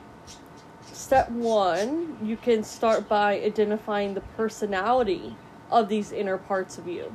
step 0.93 1.31
one, 1.31 2.19
you 2.23 2.37
can 2.37 2.63
start 2.63 3.09
by 3.09 3.41
identifying 3.41 4.15
the 4.15 4.21
personality 4.21 5.37
of 5.71 5.89
these 5.89 6.13
inner 6.13 6.39
parts 6.39 6.79
of 6.79 6.89
you, 6.89 7.15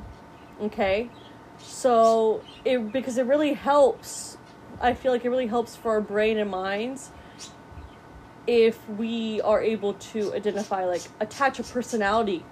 okay? 0.62 1.10
So, 1.58 2.42
it 2.64 2.92
because 2.92 3.18
it 3.18 3.26
really 3.26 3.54
helps. 3.54 4.38
I 4.80 4.94
feel 4.94 5.12
like 5.12 5.24
it 5.24 5.28
really 5.28 5.46
helps 5.46 5.76
for 5.76 5.92
our 5.92 6.00
brain 6.00 6.38
and 6.38 6.50
minds 6.50 7.10
if 8.46 8.88
we 8.90 9.40
are 9.40 9.62
able 9.62 9.94
to 9.94 10.34
identify, 10.34 10.84
like, 10.84 11.02
attach 11.20 11.58
a 11.58 11.62
personality 11.62 12.44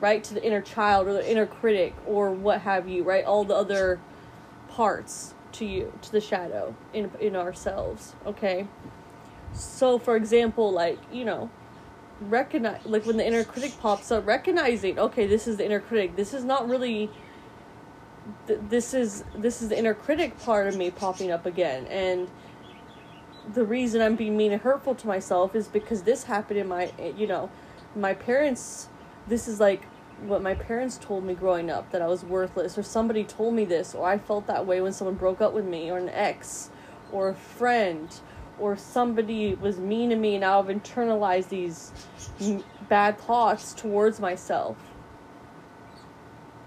right 0.00 0.22
to 0.24 0.34
the 0.34 0.44
inner 0.44 0.60
child 0.60 1.06
or 1.06 1.12
the 1.12 1.30
inner 1.30 1.46
critic 1.46 1.94
or 2.06 2.30
what 2.30 2.60
have 2.62 2.88
you 2.88 3.02
right 3.02 3.24
all 3.24 3.44
the 3.44 3.54
other 3.54 4.00
parts 4.68 5.34
to 5.52 5.64
you 5.64 5.92
to 6.02 6.12
the 6.12 6.20
shadow 6.20 6.74
in 6.92 7.10
in 7.20 7.36
ourselves 7.36 8.14
okay? 8.26 8.66
So 9.52 9.98
for 9.98 10.16
example 10.16 10.72
like 10.72 10.98
you 11.12 11.24
know 11.24 11.50
recognize 12.20 12.80
like 12.84 13.04
when 13.04 13.16
the 13.16 13.26
inner 13.26 13.44
critic 13.44 13.72
pops 13.80 14.10
up 14.10 14.26
recognizing 14.26 14.98
okay 14.98 15.26
this 15.26 15.46
is 15.46 15.56
the 15.56 15.64
inner 15.64 15.80
critic. 15.80 16.16
This 16.16 16.34
is 16.34 16.44
not 16.44 16.68
really 16.68 17.10
th- 18.46 18.60
this 18.68 18.94
is 18.94 19.24
this 19.34 19.62
is 19.62 19.68
the 19.68 19.78
inner 19.78 19.94
critic 19.94 20.38
part 20.40 20.66
of 20.66 20.76
me 20.76 20.90
popping 20.90 21.30
up 21.30 21.46
again. 21.46 21.86
And 21.86 22.30
the 23.54 23.64
reason 23.64 24.02
i'm 24.02 24.16
being 24.16 24.36
mean 24.36 24.52
and 24.52 24.62
hurtful 24.62 24.94
to 24.94 25.06
myself 25.06 25.54
is 25.54 25.68
because 25.68 26.02
this 26.02 26.24
happened 26.24 26.58
in 26.58 26.66
my 26.66 26.92
you 27.16 27.26
know 27.26 27.48
my 27.94 28.12
parents 28.12 28.88
this 29.26 29.48
is 29.48 29.60
like 29.60 29.84
what 30.22 30.42
my 30.42 30.54
parents 30.54 30.98
told 30.98 31.24
me 31.24 31.34
growing 31.34 31.70
up 31.70 31.90
that 31.90 32.00
I 32.00 32.06
was 32.06 32.24
worthless, 32.24 32.78
or 32.78 32.82
somebody 32.82 33.24
told 33.24 33.54
me 33.54 33.64
this, 33.64 33.94
or 33.94 34.08
I 34.08 34.18
felt 34.18 34.46
that 34.46 34.66
way 34.66 34.80
when 34.80 34.92
someone 34.92 35.14
broke 35.14 35.40
up 35.40 35.52
with 35.52 35.64
me, 35.64 35.90
or 35.90 35.98
an 35.98 36.08
ex, 36.08 36.70
or 37.12 37.28
a 37.28 37.34
friend, 37.34 38.08
or 38.58 38.76
somebody 38.76 39.54
was 39.54 39.78
mean 39.78 40.10
to 40.10 40.16
me, 40.16 40.36
and 40.36 40.44
I've 40.44 40.66
internalized 40.66 41.48
these 41.50 41.92
bad 42.88 43.18
thoughts 43.18 43.74
towards 43.74 44.18
myself. 44.18 44.76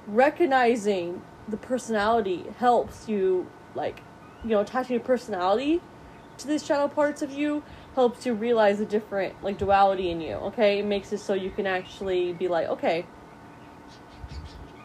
Recognizing 0.06 1.24
the 1.48 1.58
personality 1.58 2.46
helps 2.58 3.10
you, 3.10 3.48
like, 3.74 4.02
you 4.44 4.52
know, 4.52 4.60
attaching 4.60 4.98
a 4.98 5.00
personality 5.00 5.82
to 6.38 6.48
these 6.48 6.66
shadow 6.66 6.88
parts 6.88 7.22
of 7.22 7.32
you 7.32 7.64
helps 7.96 8.26
you 8.26 8.34
realize 8.34 8.80
the 8.80 8.86
different 8.86 9.34
like 9.44 9.58
duality 9.58 10.12
in 10.12 10.22
you 10.22 10.34
okay? 10.34 10.80
It 10.80 10.86
makes 10.86 11.12
it 11.12 11.20
so 11.20 11.34
you 11.34 11.50
can 11.50 11.66
actually 11.66 12.34
be 12.34 12.48
like 12.48 12.68
okay 12.68 13.06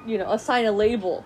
you 0.07 0.19
know 0.19 0.33
assign 0.33 0.67
a 0.67 0.73
label 0.73 1.25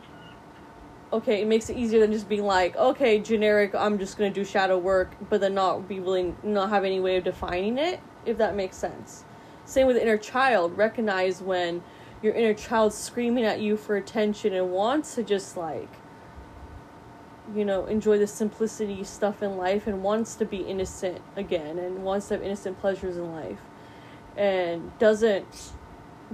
okay? 1.12 1.42
It 1.42 1.46
makes 1.46 1.70
it 1.70 1.76
easier 1.76 2.00
than 2.00 2.12
just 2.12 2.28
being 2.28 2.44
like 2.44 2.76
okay 2.76 3.18
generic 3.18 3.74
i'm 3.74 3.98
just 3.98 4.16
to 4.18 4.30
do 4.30 4.44
shadow 4.44 4.78
work 4.78 5.10
but 5.30 5.40
then 5.40 5.54
not 5.54 5.88
be 5.88 6.00
willing 6.00 6.36
not 6.42 6.70
have 6.70 6.84
any 6.84 7.00
way 7.00 7.16
of 7.16 7.24
defining 7.24 7.78
it 7.78 8.00
if 8.28 8.38
that 8.38 8.54
makes 8.54 8.76
sense. 8.76 9.24
Same 9.64 9.86
with 9.86 9.96
inner 9.96 10.18
child. 10.18 10.76
Recognize 10.76 11.42
when 11.42 11.82
your 12.22 12.34
inner 12.34 12.54
child's 12.54 12.96
screaming 12.96 13.44
at 13.44 13.60
you 13.60 13.76
for 13.76 13.96
attention 13.96 14.52
and 14.52 14.70
wants 14.70 15.14
to 15.14 15.22
just 15.22 15.56
like 15.56 15.88
you 17.54 17.64
know, 17.64 17.86
enjoy 17.86 18.18
the 18.18 18.26
simplicity 18.26 19.02
stuff 19.04 19.42
in 19.42 19.56
life 19.56 19.86
and 19.86 20.02
wants 20.02 20.34
to 20.36 20.44
be 20.44 20.58
innocent 20.58 21.20
again 21.36 21.78
and 21.78 22.04
wants 22.04 22.28
to 22.28 22.34
have 22.34 22.42
innocent 22.42 22.78
pleasures 22.80 23.16
in 23.16 23.32
life. 23.32 23.60
And 24.36 24.96
doesn't 24.98 25.72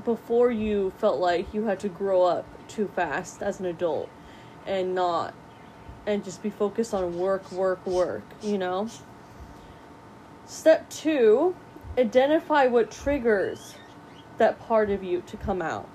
before 0.05 0.51
you 0.51 0.93
felt 0.99 1.21
like 1.21 1.55
you 1.55 1.65
had 1.65 1.79
to 1.81 1.89
grow 1.89 2.25
up 2.25 2.47
too 2.69 2.91
fast 2.97 3.43
as 3.43 3.61
an 3.61 3.67
adult 3.67 4.11
and 4.67 4.95
not 4.95 5.35
and 6.07 6.25
just 6.25 6.43
be 6.43 6.51
focused 6.51 6.93
on 6.93 7.19
work 7.19 7.51
work 7.53 7.85
work 7.87 8.25
you 8.43 8.59
know? 8.59 8.89
Step 10.47 10.91
2 10.91 11.55
identify 11.97 12.67
what 12.67 12.91
triggers 12.91 13.77
that 14.39 14.59
part 14.59 14.91
of 14.91 15.03
you 15.03 15.23
to 15.27 15.37
come 15.37 15.63
out 15.63 15.89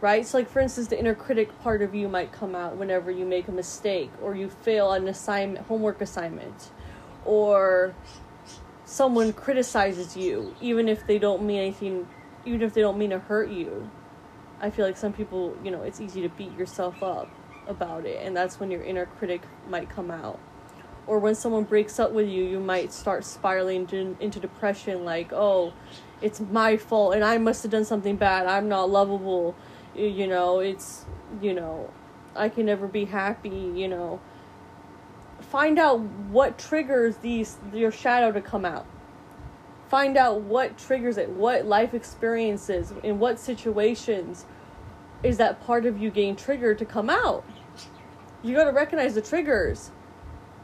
right? 0.00 0.26
So, 0.26 0.38
like 0.38 0.48
for 0.48 0.60
instance, 0.60 0.88
the 0.88 0.98
inner 0.98 1.14
critic 1.14 1.58
part 1.62 1.82
of 1.82 1.94
you 1.94 2.08
might 2.08 2.32
come 2.32 2.54
out 2.54 2.76
whenever 2.76 3.10
you 3.10 3.24
make 3.24 3.48
a 3.48 3.52
mistake 3.52 4.10
or 4.22 4.34
you 4.34 4.48
fail 4.48 4.92
an 4.92 5.08
assignment, 5.08 5.66
homework 5.66 6.00
assignment, 6.00 6.70
or 7.24 7.94
someone 8.84 9.32
criticizes 9.32 10.16
you, 10.16 10.54
even 10.60 10.88
if 10.88 11.06
they 11.06 11.18
don't 11.18 11.42
mean 11.42 11.58
anything, 11.58 12.08
even 12.44 12.62
if 12.62 12.74
they 12.74 12.80
don't 12.80 12.98
mean 12.98 13.10
to 13.10 13.18
hurt 13.18 13.50
you. 13.50 13.90
I 14.60 14.70
feel 14.70 14.86
like 14.86 14.96
some 14.96 15.12
people, 15.12 15.56
you 15.62 15.70
know, 15.70 15.82
it's 15.82 16.00
easy 16.00 16.22
to 16.22 16.28
beat 16.30 16.56
yourself 16.56 17.02
up 17.02 17.28
about 17.68 18.06
it, 18.06 18.24
and 18.24 18.36
that's 18.36 18.60
when 18.60 18.70
your 18.70 18.82
inner 18.82 19.06
critic 19.06 19.42
might 19.68 19.90
come 19.90 20.10
out. 20.10 20.38
Or 21.06 21.18
when 21.20 21.34
someone 21.34 21.64
breaks 21.64 22.00
up 22.00 22.10
with 22.12 22.28
you, 22.28 22.42
you 22.42 22.58
might 22.58 22.92
start 22.92 23.24
spiraling 23.24 23.82
into, 23.82 24.16
into 24.18 24.40
depression, 24.40 25.04
like, 25.04 25.32
oh, 25.32 25.72
it's 26.20 26.40
my 26.40 26.76
fault 26.76 27.14
and 27.14 27.24
I 27.24 27.38
must 27.38 27.62
have 27.62 27.72
done 27.72 27.84
something 27.84 28.16
bad. 28.16 28.46
I'm 28.46 28.68
not 28.68 28.90
lovable 28.90 29.54
you 29.96 30.26
know 30.26 30.60
it's 30.60 31.04
you 31.40 31.54
know 31.54 31.90
i 32.34 32.48
can 32.48 32.66
never 32.66 32.86
be 32.86 33.04
happy 33.04 33.72
you 33.74 33.88
know. 33.88 34.20
Find 35.40 35.78
out 35.78 36.00
what 36.00 36.58
triggers 36.58 37.18
these 37.18 37.58
your 37.72 37.92
shadow 37.92 38.32
to 38.32 38.40
come 38.40 38.64
out. 38.64 38.86
Find 39.88 40.16
out 40.16 40.40
what 40.40 40.76
triggers 40.78 41.18
it 41.18 41.28
what 41.30 41.66
life 41.66 41.94
experiences 41.94 42.92
in 43.02 43.18
what 43.18 43.38
situations 43.38 44.46
is 45.22 45.36
that 45.38 45.64
part 45.64 45.86
of 45.86 45.98
you 45.98 46.10
getting 46.10 46.36
triggered 46.36 46.78
to 46.78 46.84
come 46.84 47.08
out. 47.08 47.44
You 48.42 48.54
got 48.54 48.64
to 48.64 48.72
recognize 48.72 49.14
the 49.14 49.22
triggers 49.22 49.90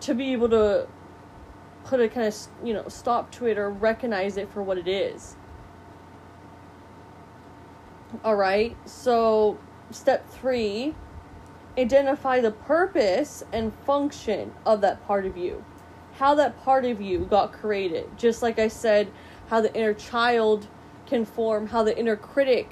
to 0.01 0.15
be 0.15 0.33
able 0.33 0.49
to 0.51 0.89
put 1.85 2.01
a 2.01 2.09
kind 2.09 2.27
of 2.27 2.37
you 2.65 2.75
know 2.75 2.89
stop 2.89 3.31
to 3.33 3.47
it 3.47 3.59
or 3.59 3.71
recognize 3.71 4.37
it 4.37 4.51
for 4.51 4.63
what 4.63 4.79
it 4.79 4.89
is 4.89 5.37
all 8.25 8.37
right, 8.37 8.77
so 8.89 9.59
step 9.91 10.29
three 10.31 10.95
identify 11.79 12.41
the 12.41 12.51
purpose 12.51 13.43
and 13.53 13.73
function 13.87 14.53
of 14.67 14.81
that 14.83 15.05
part 15.07 15.25
of 15.25 15.37
you. 15.37 15.65
How 16.15 16.35
that 16.35 16.63
part 16.63 16.85
of 16.85 17.01
you 17.01 17.21
got 17.21 17.53
created. 17.53 18.07
Just 18.19 18.43
like 18.43 18.59
I 18.59 18.69
said, 18.69 19.11
how 19.49 19.61
the 19.61 19.75
inner 19.75 19.95
child 19.95 20.69
can 21.07 21.25
form, 21.25 21.69
how 21.69 21.83
the 21.83 21.99
inner 21.99 22.17
critic 22.17 22.71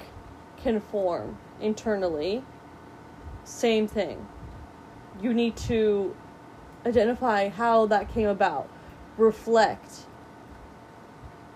can 0.57 0.79
form 0.79 1.37
internally. 1.59 2.43
Same 3.43 3.87
thing. 3.87 4.27
You 5.21 5.33
need 5.33 5.57
to 5.57 6.15
identify 6.85 7.49
how 7.49 7.87
that 7.87 8.13
came 8.13 8.27
about, 8.27 8.69
reflect, 9.17 10.05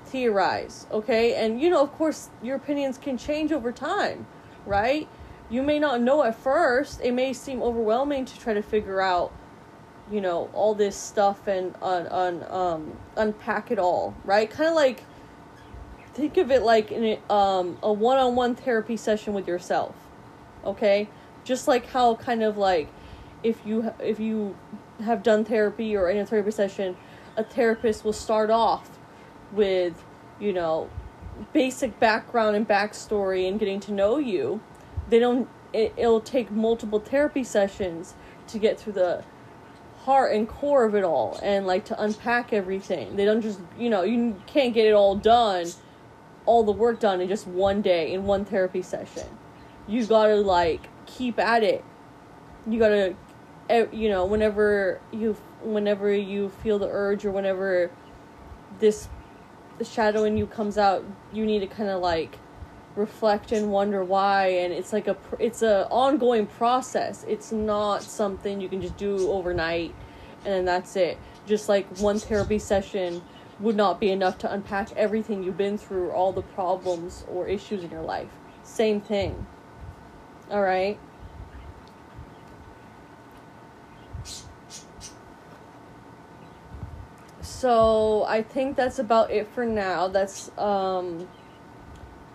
theorize, 0.06 0.88
okay? 0.92 1.36
And 1.36 1.60
you 1.62 1.70
know, 1.70 1.82
of 1.82 1.92
course, 1.94 2.30
your 2.42 2.56
opinions 2.56 2.98
can 2.98 3.18
change 3.18 3.52
over 3.52 3.72
time, 3.72 4.28
right? 4.66 5.08
You 5.50 5.62
may 5.62 5.80
not 5.80 6.02
know 6.02 6.24
at 6.24 6.36
first. 6.36 7.02
It 7.02 7.14
may 7.14 7.34
seem 7.34 7.62
overwhelming 7.62 8.26
to 8.26 8.40
try 8.40 8.54
to 8.54 8.62
figure 8.62 9.02
out, 9.02 9.32
you 10.12 10.22
know, 10.22 10.50
all 10.54 10.74
this 10.74 10.96
stuff 10.96 11.48
and 11.48 11.76
un, 11.82 12.08
un, 12.08 12.46
um, 12.50 12.98
unpack 13.16 13.72
it 13.72 13.80
all, 13.80 14.16
right? 14.24 14.50
Kind 14.50 14.70
of 14.70 14.76
like 14.76 15.04
think 16.14 16.38
of 16.38 16.50
it 16.50 16.62
like 16.62 16.92
in 16.92 17.04
a, 17.04 17.34
um, 17.34 17.78
a 17.84 17.92
one-on-one 17.92 18.56
therapy 18.56 18.98
session 18.98 19.34
with 19.34 19.48
yourself, 19.48 19.96
okay? 20.64 21.10
Just 21.44 21.68
like 21.68 21.88
how 21.88 22.16
kind 22.16 22.42
of 22.42 22.58
like 22.58 22.90
if 23.44 23.64
you 23.66 23.94
if 24.00 24.20
you 24.20 24.56
have 25.04 25.22
done 25.22 25.46
therapy 25.46 25.96
or 25.96 26.10
in 26.10 26.18
a 26.18 26.26
therapy 26.26 26.52
session, 26.52 26.96
a 27.38 27.44
therapist 27.44 28.04
will 28.04 28.14
start 28.14 28.50
off 28.50 28.95
with, 29.56 30.04
you 30.40 30.54
know, 30.54 30.90
basic 31.54 32.00
background 32.00 32.56
and 32.56 32.68
backstory 32.68 33.48
and 33.48 33.60
getting 33.60 33.80
to 33.82 33.92
know 33.92 34.18
you. 34.18 34.62
They 35.10 35.20
don't, 35.20 35.48
it, 35.74 35.94
it'll 35.98 36.22
take 36.22 36.52
multiple 36.52 37.00
therapy 37.00 37.44
sessions 37.44 38.16
to 38.48 38.60
get 38.60 38.80
through 38.80 38.94
the 38.94 39.24
heart 40.06 40.36
and 40.36 40.48
core 40.48 40.86
of 40.86 40.94
it 40.94 41.04
all 41.04 41.40
and 41.42 41.66
like 41.66 41.86
to 41.86 42.02
unpack 42.02 42.54
everything. 42.54 43.16
They 43.16 43.26
don't 43.26 43.42
just, 43.42 43.60
you 43.78 43.90
know, 43.90 44.04
you 44.04 44.40
can't 44.46 44.74
get 44.74 44.86
it 44.86 44.94
all 44.94 45.16
done, 45.16 45.68
all 46.46 46.64
the 46.64 46.72
work 46.72 47.00
done 47.00 47.22
in 47.22 47.28
just 47.28 47.48
one 47.48 47.82
day 47.82 48.14
in 48.14 48.26
one 48.26 48.46
therapy 48.46 48.82
session. 48.82 49.28
You 49.88 50.06
gotta 50.06 50.36
like 50.36 50.88
keep 51.06 51.40
at 51.40 51.64
it. 51.64 51.84
You 52.68 52.80
gotta, 52.80 53.16
you 53.92 54.10
know, 54.10 54.26
whenever 54.26 55.02
you, 55.12 55.34
whenever 55.64 56.14
you 56.14 56.50
feel 56.50 56.78
the 56.78 56.90
urge 56.90 57.26
or 57.26 57.32
whenever 57.32 57.92
this 58.80 59.08
the 59.78 59.86
shadow 59.86 60.24
in 60.24 60.38
you 60.38 60.48
comes 60.48 60.78
out, 60.78 61.04
you 61.34 61.46
need 61.46 61.60
to 61.60 61.68
kind 61.68 61.90
of 61.90 62.02
like 62.02 62.38
reflect 62.96 63.52
and 63.52 63.72
wonder 63.72 64.06
why 64.06 64.48
and 64.48 64.72
it's 64.72 64.94
like 64.94 65.08
a 65.08 65.18
it's 65.40 65.62
a 65.62 65.88
ongoing 65.90 66.48
process. 66.48 67.26
It's 67.28 67.52
not 67.52 68.04
something 68.04 68.62
you 68.62 68.70
can 68.70 68.82
just 68.82 68.98
do 68.98 69.32
overnight 69.32 69.94
and 70.46 70.54
then 70.54 70.66
that's 70.66 70.96
it. 70.96 71.18
Just 71.46 71.68
like 71.68 71.86
one 71.98 72.20
therapy 72.20 72.60
session 72.60 73.22
would 73.60 73.76
not 73.76 74.00
be 74.00 74.12
enough 74.12 74.38
to 74.40 74.52
unpack 74.52 74.92
everything 74.94 75.44
you've 75.44 75.58
been 75.58 75.78
through 75.78 76.12
all 76.12 76.32
the 76.32 76.42
problems 76.42 77.26
or 77.30 77.48
issues 77.48 77.84
in 77.84 77.90
your 77.90 78.02
life. 78.02 78.30
Same 78.64 79.02
thing. 79.02 79.46
All 80.50 80.62
right 80.62 81.00
so 87.66 88.24
I 88.28 88.44
think 88.44 88.76
that's 88.76 89.00
about 89.00 89.32
it 89.32 89.48
for 89.48 89.66
now. 89.66 90.08
That's 90.08 90.56
um 90.56 91.28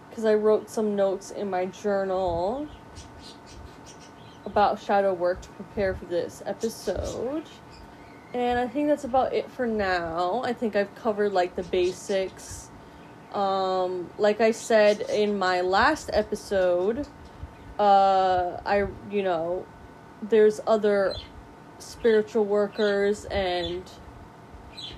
because 0.09 0.25
I 0.25 0.35
wrote 0.35 0.69
some 0.69 0.97
notes 0.97 1.31
in 1.31 1.49
my 1.49 1.67
journal 1.67 2.67
about 4.45 4.83
shadow 4.83 5.15
work 5.15 5.41
to 5.43 5.49
prepare 5.51 5.95
for 5.95 6.07
this 6.07 6.43
episode. 6.47 7.45
And 8.35 8.59
I 8.59 8.67
think 8.67 8.89
that's 8.89 9.05
about 9.05 9.33
it 9.33 9.49
for 9.53 9.69
now. 9.69 10.43
I 10.45 10.53
think 10.53 10.75
I've 10.75 10.93
covered 10.97 11.33
like 11.33 11.55
the 11.55 11.63
basics. 11.63 12.69
Um, 13.33 14.11
like 14.19 14.41
I 14.41 14.51
said 14.51 15.03
in 15.03 15.39
my 15.39 15.61
last 15.61 16.11
episode, 16.13 17.07
uh, 17.79 18.61
I, 18.67 18.89
you 19.09 19.23
know, 19.23 19.65
there's 20.23 20.61
other 20.67 21.15
spiritual 21.79 22.45
workers 22.47 23.27
and 23.27 23.85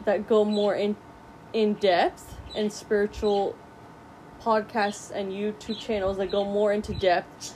that 0.05 0.29
go 0.29 0.45
more 0.45 0.75
in 0.75 0.97
in 1.53 1.75
depth 1.75 2.39
and 2.57 2.73
spiritual 2.73 3.55
podcasts 4.43 5.11
and 5.11 5.33
YouTube 5.33 5.79
channels 5.79 6.17
that 6.17 6.31
go 6.31 6.45
more 6.45 6.73
into 6.73 6.95
depth 6.95 7.55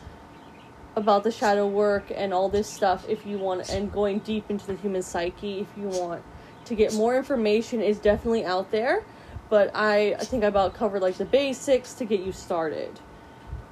about 0.94 1.24
the 1.24 1.30
shadow 1.30 1.66
work 1.66 2.10
and 2.14 2.32
all 2.32 2.48
this 2.48 2.68
stuff 2.68 3.06
if 3.08 3.26
you 3.26 3.38
want 3.38 3.68
and 3.68 3.92
going 3.92 4.18
deep 4.20 4.50
into 4.50 4.66
the 4.66 4.74
human 4.76 5.02
psyche 5.02 5.60
if 5.60 5.68
you 5.76 5.88
want 5.88 6.22
to 6.64 6.74
get 6.74 6.94
more 6.94 7.16
information 7.16 7.82
is 7.82 7.98
definitely 7.98 8.44
out 8.44 8.70
there 8.70 9.04
but 9.50 9.70
i 9.74 10.14
i 10.18 10.24
think 10.24 10.42
i 10.42 10.46
about 10.46 10.74
covered 10.74 11.02
like 11.02 11.16
the 11.16 11.24
basics 11.24 11.92
to 11.94 12.04
get 12.04 12.20
you 12.20 12.32
started. 12.32 12.98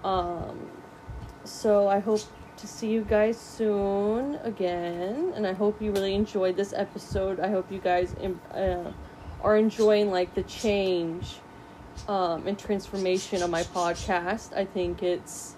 Um 0.03 0.71
so 1.45 1.89
i 1.89 1.99
hope 1.99 2.21
to 2.65 2.71
see 2.71 2.89
you 2.89 3.03
guys 3.03 3.39
soon 3.39 4.37
again 4.37 5.35
and 5.37 5.47
i 5.47 5.53
hope 5.53 5.83
you 5.83 5.93
really 5.93 6.15
enjoyed 6.15 6.57
this 6.57 6.73
episode. 6.73 7.39
I 7.39 7.51
hope 7.51 7.71
you 7.71 7.79
guys 7.79 8.15
uh, 8.55 8.91
are 9.43 9.57
enjoying 9.59 10.11
like 10.11 10.33
the 10.33 10.45
change 10.45 11.41
um, 12.09 12.47
and 12.47 12.59
transformation 12.59 13.43
of 13.43 13.51
my 13.51 13.65
podcast. 13.65 14.57
I 14.57 14.65
think 14.65 15.03
it's 15.03 15.57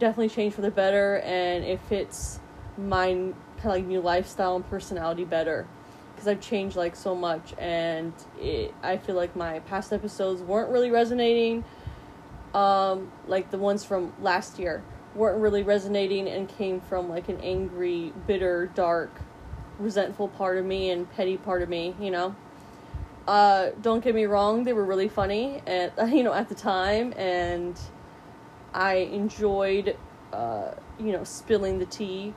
definitely 0.00 0.28
changed 0.28 0.56
for 0.56 0.62
the 0.62 0.72
better 0.72 1.18
and 1.18 1.62
it 1.62 1.78
fits 1.88 2.40
my 2.76 3.12
kind 3.12 3.34
of 3.58 3.64
like 3.66 3.84
new 3.84 4.00
lifestyle 4.00 4.56
and 4.56 4.68
personality 4.68 5.24
better 5.24 5.68
because 6.12 6.26
I've 6.26 6.40
changed 6.40 6.74
like 6.74 6.96
so 6.96 7.14
much 7.14 7.54
and 7.58 8.12
it, 8.40 8.74
I 8.82 8.96
feel 8.96 9.14
like 9.14 9.36
my 9.36 9.60
past 9.60 9.92
episodes 9.92 10.42
weren't 10.42 10.70
really 10.70 10.90
resonating 10.90 11.62
um 12.54 13.12
like 13.28 13.52
the 13.52 13.58
ones 13.58 13.84
from 13.84 14.12
last 14.20 14.58
year 14.58 14.82
weren't 15.14 15.40
really 15.40 15.62
resonating 15.62 16.28
and 16.28 16.48
came 16.48 16.80
from 16.80 17.08
like 17.08 17.28
an 17.28 17.38
angry, 17.42 18.12
bitter, 18.26 18.70
dark, 18.74 19.10
resentful 19.78 20.28
part 20.28 20.58
of 20.58 20.64
me 20.64 20.90
and 20.90 21.10
petty 21.12 21.36
part 21.36 21.62
of 21.62 21.68
me, 21.68 21.94
you 22.00 22.10
know. 22.10 22.34
Uh, 23.26 23.70
don't 23.80 24.04
get 24.04 24.14
me 24.14 24.26
wrong, 24.26 24.64
they 24.64 24.72
were 24.72 24.84
really 24.84 25.08
funny 25.08 25.62
at 25.66 25.92
you 26.12 26.22
know 26.22 26.34
at 26.34 26.48
the 26.48 26.54
time 26.54 27.14
and 27.16 27.78
I 28.74 28.94
enjoyed, 28.96 29.96
uh, 30.32 30.72
you 30.98 31.12
know, 31.12 31.22
spilling 31.22 31.78
the 31.78 31.86
tea 31.86 32.34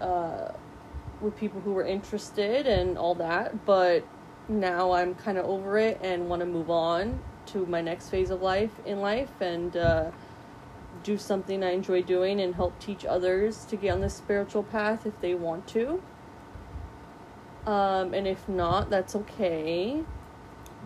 uh, 0.00 0.48
with 1.20 1.36
people 1.36 1.60
who 1.60 1.72
were 1.72 1.84
interested 1.84 2.66
and 2.66 2.98
all 2.98 3.14
that. 3.14 3.64
But 3.64 4.04
now 4.48 4.90
I'm 4.92 5.14
kind 5.14 5.38
of 5.38 5.46
over 5.46 5.78
it 5.78 6.00
and 6.02 6.28
want 6.28 6.40
to 6.40 6.46
move 6.46 6.68
on 6.68 7.20
to 7.46 7.64
my 7.66 7.80
next 7.80 8.08
phase 8.08 8.30
of 8.30 8.42
life 8.42 8.72
in 8.84 9.00
life 9.00 9.40
and 9.40 9.76
uh, 9.76 10.10
do 11.02 11.18
something 11.18 11.62
I 11.62 11.70
enjoy 11.70 12.02
doing 12.02 12.40
and 12.40 12.54
help 12.54 12.78
teach 12.78 13.04
others 13.04 13.64
to 13.66 13.76
get 13.76 13.92
on 13.92 14.00
the 14.00 14.10
spiritual 14.10 14.62
path 14.62 15.06
if 15.06 15.20
they 15.20 15.34
want 15.34 15.66
to. 15.68 16.02
Um, 17.66 18.14
and 18.14 18.26
if 18.26 18.48
not, 18.48 18.90
that's 18.90 19.16
okay. 19.16 20.04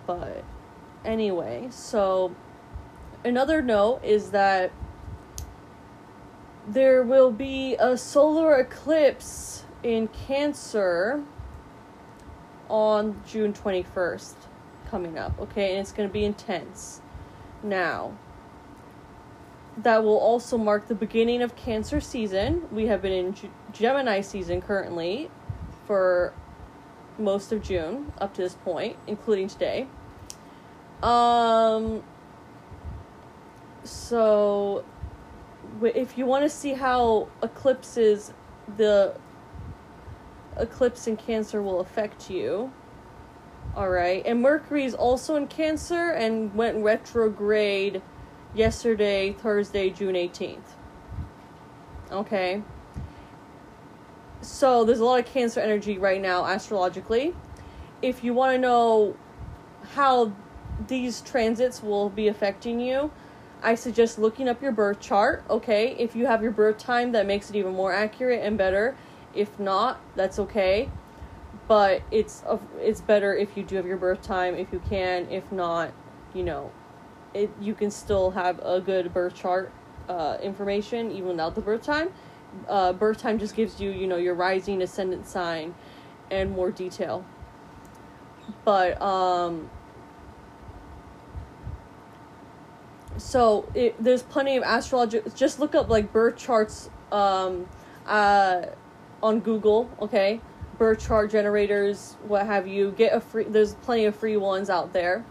But 0.06 0.44
anyway, 1.04 1.68
so 1.70 2.34
another 3.24 3.60
note 3.60 4.00
is 4.02 4.30
that 4.30 4.72
there 6.66 7.02
will 7.02 7.30
be 7.30 7.76
a 7.78 7.96
solar 7.96 8.56
eclipse 8.56 9.64
in 9.82 10.08
Cancer 10.08 11.22
on 12.68 13.20
June 13.26 13.52
21st 13.52 14.34
coming 14.90 15.18
up, 15.18 15.38
okay? 15.40 15.72
And 15.72 15.80
it's 15.80 15.92
going 15.92 16.08
to 16.08 16.12
be 16.12 16.24
intense. 16.24 17.00
Now, 17.62 18.16
that 19.78 20.02
will 20.02 20.18
also 20.18 20.58
mark 20.58 20.88
the 20.88 20.94
beginning 20.94 21.42
of 21.42 21.56
Cancer 21.56 22.00
season. 22.00 22.68
We 22.70 22.86
have 22.86 23.02
been 23.02 23.12
in 23.12 23.34
G- 23.34 23.50
Gemini 23.72 24.20
season 24.20 24.60
currently 24.60 25.30
for 25.86 26.32
most 27.18 27.52
of 27.52 27.62
June 27.62 28.12
up 28.20 28.34
to 28.34 28.42
this 28.42 28.54
point, 28.54 28.96
including 29.06 29.48
today. 29.48 29.86
Um 31.02 32.02
so 33.84 34.84
if 35.82 36.18
you 36.18 36.26
want 36.26 36.44
to 36.44 36.50
see 36.50 36.74
how 36.74 37.28
eclipses 37.42 38.32
the 38.76 39.14
eclipse 40.56 41.06
in 41.06 41.16
cancer 41.16 41.62
will 41.62 41.80
affect 41.80 42.30
you 42.30 42.70
all 43.74 43.88
right 43.88 44.22
and 44.26 44.42
mercury 44.42 44.84
is 44.84 44.94
also 44.94 45.36
in 45.36 45.46
cancer 45.46 46.10
and 46.10 46.54
went 46.54 46.76
retrograde 46.82 48.02
yesterday 48.54 49.32
thursday 49.32 49.90
june 49.90 50.14
18th 50.14 50.58
okay 52.10 52.62
so 54.40 54.84
there's 54.84 55.00
a 55.00 55.04
lot 55.04 55.20
of 55.20 55.26
cancer 55.26 55.60
energy 55.60 55.98
right 55.98 56.20
now 56.20 56.44
astrologically 56.44 57.34
if 58.02 58.24
you 58.24 58.32
want 58.32 58.52
to 58.52 58.58
know 58.58 59.16
how 59.94 60.32
these 60.88 61.20
transits 61.20 61.82
will 61.82 62.08
be 62.08 62.26
affecting 62.28 62.80
you 62.80 63.10
I 63.62 63.74
suggest 63.74 64.18
looking 64.18 64.48
up 64.48 64.62
your 64.62 64.72
birth 64.72 65.00
chart, 65.00 65.44
okay? 65.50 65.94
If 65.98 66.16
you 66.16 66.26
have 66.26 66.42
your 66.42 66.52
birth 66.52 66.78
time, 66.78 67.12
that 67.12 67.26
makes 67.26 67.50
it 67.50 67.56
even 67.56 67.74
more 67.74 67.92
accurate 67.92 68.42
and 68.42 68.56
better. 68.56 68.96
If 69.34 69.58
not, 69.58 70.00
that's 70.16 70.38
okay. 70.38 70.90
But 71.68 72.02
it's 72.10 72.42
it's 72.80 73.00
better 73.00 73.34
if 73.34 73.56
you 73.56 73.62
do 73.62 73.76
have 73.76 73.86
your 73.86 73.96
birth 73.96 74.22
time 74.22 74.54
if 74.54 74.72
you 74.72 74.80
can. 74.88 75.30
If 75.30 75.52
not, 75.52 75.92
you 76.34 76.42
know, 76.42 76.72
it 77.34 77.50
you 77.60 77.74
can 77.74 77.90
still 77.90 78.30
have 78.32 78.60
a 78.60 78.80
good 78.80 79.12
birth 79.12 79.34
chart 79.34 79.72
uh, 80.08 80.38
information 80.42 81.10
even 81.10 81.28
without 81.28 81.54
the 81.54 81.60
birth 81.60 81.82
time. 81.82 82.10
Uh, 82.68 82.92
birth 82.92 83.18
time 83.18 83.38
just 83.38 83.54
gives 83.54 83.80
you, 83.80 83.90
you 83.90 84.06
know, 84.06 84.16
your 84.16 84.34
rising 84.34 84.82
ascendant 84.82 85.26
sign 85.26 85.74
and 86.30 86.50
more 86.50 86.70
detail. 86.70 87.24
But 88.64 89.00
um 89.00 89.70
so 93.20 93.68
it, 93.74 94.02
there's 94.02 94.22
plenty 94.22 94.56
of 94.56 94.64
astrology. 94.66 95.20
Just 95.34 95.60
look 95.60 95.74
up 95.74 95.88
like 95.88 96.12
birth 96.12 96.36
charts 96.36 96.90
um, 97.12 97.68
uh, 98.06 98.66
on 99.22 99.40
Google. 99.40 99.90
Okay, 100.00 100.40
birth 100.78 101.06
chart 101.06 101.30
generators, 101.30 102.16
what 102.26 102.46
have 102.46 102.66
you. 102.66 102.92
Get 102.92 103.12
a 103.12 103.20
free. 103.20 103.44
There's 103.44 103.74
plenty 103.74 104.06
of 104.06 104.16
free 104.16 104.36
ones 104.36 104.70
out 104.70 104.92
there. 104.92 105.24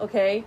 Okay, 0.00 0.44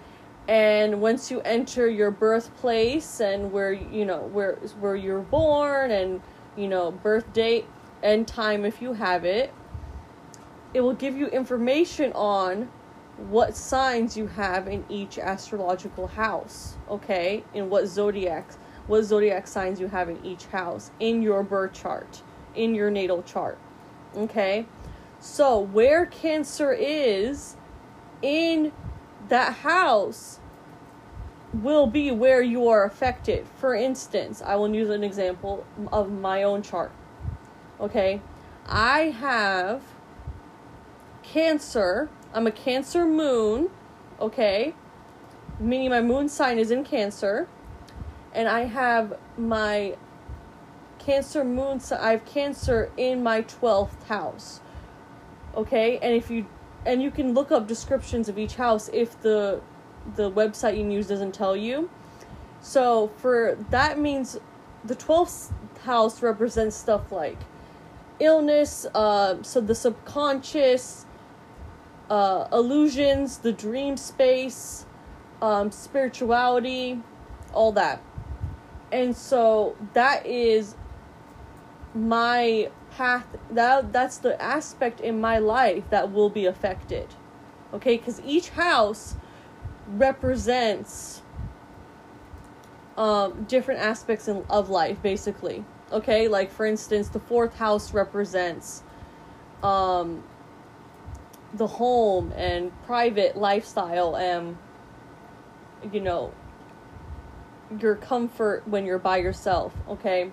and 0.47 1.01
once 1.01 1.29
you 1.29 1.41
enter 1.41 1.87
your 1.87 2.11
birthplace 2.11 3.19
and 3.19 3.51
where 3.51 3.71
you 3.71 4.05
know 4.05 4.21
where 4.21 4.55
where 4.79 4.95
you're 4.95 5.21
born 5.21 5.91
and 5.91 6.21
you 6.55 6.67
know 6.67 6.91
birth 6.91 7.31
date 7.33 7.65
and 8.01 8.27
time 8.27 8.65
if 8.65 8.81
you 8.81 8.93
have 8.93 9.25
it, 9.25 9.53
it 10.73 10.81
will 10.81 10.93
give 10.93 11.15
you 11.15 11.27
information 11.27 12.11
on 12.13 12.69
what 13.27 13.55
signs 13.55 14.15
you 14.15 14.27
have 14.27 14.67
in 14.67 14.85
each 14.87 15.17
astrological 15.17 16.07
house, 16.07 16.77
okay? 16.89 17.43
In 17.53 17.69
what 17.69 17.87
zodiacs, 17.87 18.57
what 18.87 19.03
zodiac 19.03 19.45
signs 19.45 19.79
you 19.79 19.87
have 19.87 20.09
in 20.09 20.23
each 20.25 20.45
house 20.45 20.91
in 20.99 21.21
your 21.21 21.43
birth 21.43 21.73
chart, 21.73 22.21
in 22.55 22.73
your 22.73 22.89
natal 22.89 23.21
chart, 23.23 23.57
okay? 24.15 24.65
So, 25.19 25.59
where 25.59 26.05
Cancer 26.05 26.71
is 26.71 27.57
in 28.21 28.71
that 29.29 29.53
house 29.55 30.39
will 31.53 31.87
be 31.87 32.11
where 32.11 32.41
you 32.41 32.67
are 32.67 32.85
affected. 32.85 33.47
For 33.57 33.73
instance, 33.73 34.41
I 34.45 34.55
will 34.55 34.73
use 34.73 34.89
an 34.89 35.03
example 35.03 35.65
of 35.91 36.11
my 36.11 36.43
own 36.43 36.61
chart. 36.61 36.91
Okay? 37.79 38.21
I 38.67 39.09
have 39.11 39.81
Cancer 41.23 42.09
I'm 42.31 42.45
a 42.45 42.51
Cancer 42.51 43.05
moon, 43.05 43.69
okay? 44.19 44.75
Meaning 45.59 45.89
my 45.89 46.01
moon 46.01 46.29
sign 46.29 46.59
is 46.59 46.69
in 46.69 46.83
Cancer. 46.83 47.47
And 48.33 48.47
I 48.47 48.61
have 48.65 49.17
my 49.35 49.95
Cancer 50.99 51.43
moon, 51.43 51.79
so 51.79 51.97
I 51.99 52.11
have 52.11 52.25
Cancer 52.25 52.91
in 52.97 53.23
my 53.23 53.41
12th 53.41 54.03
house. 54.03 54.61
Okay? 55.55 55.97
And 55.97 56.13
if 56.13 56.29
you 56.29 56.45
and 56.85 57.01
you 57.01 57.11
can 57.11 57.33
look 57.33 57.51
up 57.51 57.67
descriptions 57.67 58.29
of 58.29 58.37
each 58.37 58.55
house 58.55 58.89
if 58.93 59.19
the 59.21 59.61
the 60.15 60.31
website 60.31 60.77
you 60.77 60.89
use 60.89 61.07
doesn't 61.07 61.33
tell 61.33 61.55
you. 61.55 61.89
So 62.61 63.09
for 63.17 63.57
that 63.69 63.99
means 63.99 64.37
the 64.83 64.95
12th 64.95 65.51
house 65.83 66.21
represents 66.21 66.75
stuff 66.75 67.11
like 67.11 67.37
illness, 68.19 68.85
uh, 68.93 69.41
so 69.43 69.61
the 69.61 69.75
subconscious, 69.75 71.05
uh, 72.09 72.47
illusions, 72.51 73.37
the 73.39 73.51
dream 73.51 73.97
space, 73.97 74.85
um, 75.41 75.71
spirituality, 75.71 77.01
all 77.53 77.71
that. 77.73 78.01
And 78.91 79.15
so 79.15 79.75
that 79.93 80.25
is 80.25 80.75
my 81.93 82.69
path 82.91 83.25
that 83.51 83.91
that's 83.93 84.17
the 84.17 84.41
aspect 84.41 84.99
in 85.01 85.19
my 85.19 85.37
life 85.37 85.83
that 85.89 86.11
will 86.11 86.29
be 86.29 86.45
affected. 86.45 87.07
Okay? 87.73 87.97
Cuz 87.97 88.21
each 88.25 88.49
house 88.49 89.15
represents 89.87 91.21
um, 92.97 93.45
different 93.47 93.79
aspects 93.79 94.27
in, 94.27 94.45
of 94.49 94.69
life 94.69 95.01
basically. 95.01 95.63
Okay? 95.91 96.27
Like 96.27 96.51
for 96.51 96.65
instance, 96.65 97.09
the 97.09 97.19
fourth 97.19 97.57
house 97.57 97.93
represents 97.93 98.83
um, 99.63 100.23
the 101.53 101.67
home 101.67 102.31
and 102.35 102.71
private 102.83 103.35
lifestyle 103.35 104.15
and 104.15 104.57
you 105.91 105.99
know 105.99 106.31
your 107.79 107.95
comfort 107.95 108.67
when 108.67 108.85
you're 108.85 108.99
by 108.99 109.17
yourself, 109.17 109.73
okay? 109.87 110.31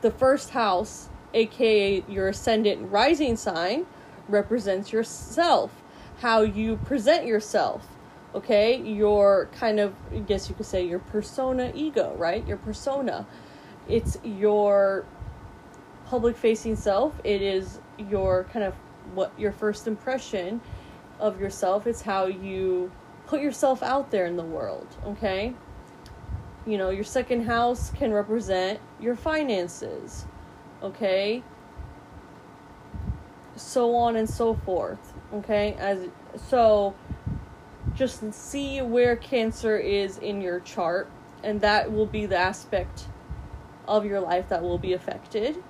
The 0.00 0.10
first 0.10 0.50
house, 0.50 1.08
aka 1.34 2.02
your 2.08 2.28
ascendant 2.28 2.90
rising 2.90 3.36
sign, 3.36 3.86
represents 4.28 4.92
yourself, 4.92 5.82
how 6.20 6.42
you 6.42 6.76
present 6.76 7.26
yourself, 7.26 7.86
okay? 8.34 8.80
Your 8.80 9.48
kind 9.52 9.78
of, 9.80 9.94
I 10.12 10.18
guess 10.18 10.48
you 10.48 10.54
could 10.54 10.66
say, 10.66 10.86
your 10.86 11.00
persona 11.00 11.72
ego, 11.74 12.14
right? 12.16 12.46
Your 12.46 12.56
persona. 12.56 13.26
It's 13.88 14.16
your 14.24 15.04
public 16.06 16.36
facing 16.36 16.76
self, 16.76 17.14
it 17.24 17.42
is 17.42 17.80
your 17.98 18.44
kind 18.52 18.64
of 18.64 18.74
what 19.14 19.32
your 19.38 19.52
first 19.52 19.86
impression 19.86 20.60
of 21.18 21.40
yourself. 21.40 21.86
It's 21.86 22.02
how 22.02 22.26
you 22.26 22.90
put 23.26 23.40
yourself 23.40 23.82
out 23.82 24.10
there 24.10 24.26
in 24.26 24.36
the 24.36 24.42
world, 24.42 24.86
okay? 25.04 25.54
You 26.66 26.78
know, 26.78 26.90
your 26.90 27.04
second 27.04 27.44
house 27.44 27.90
can 27.90 28.12
represent 28.12 28.80
your 29.00 29.16
finances, 29.16 30.26
okay? 30.82 31.42
So 33.56 33.94
on 33.94 34.16
and 34.16 34.28
so 34.28 34.54
forth, 34.54 35.14
okay? 35.34 35.74
As 35.78 36.08
so 36.48 36.94
just 37.94 38.32
see 38.32 38.80
where 38.82 39.16
cancer 39.16 39.76
is 39.76 40.18
in 40.18 40.40
your 40.40 40.60
chart 40.60 41.10
and 41.42 41.60
that 41.60 41.90
will 41.90 42.06
be 42.06 42.26
the 42.26 42.36
aspect 42.36 43.06
of 43.88 44.04
your 44.04 44.20
life 44.20 44.48
that 44.48 44.62
will 44.62 44.78
be 44.78 44.92
affected. 44.92 45.62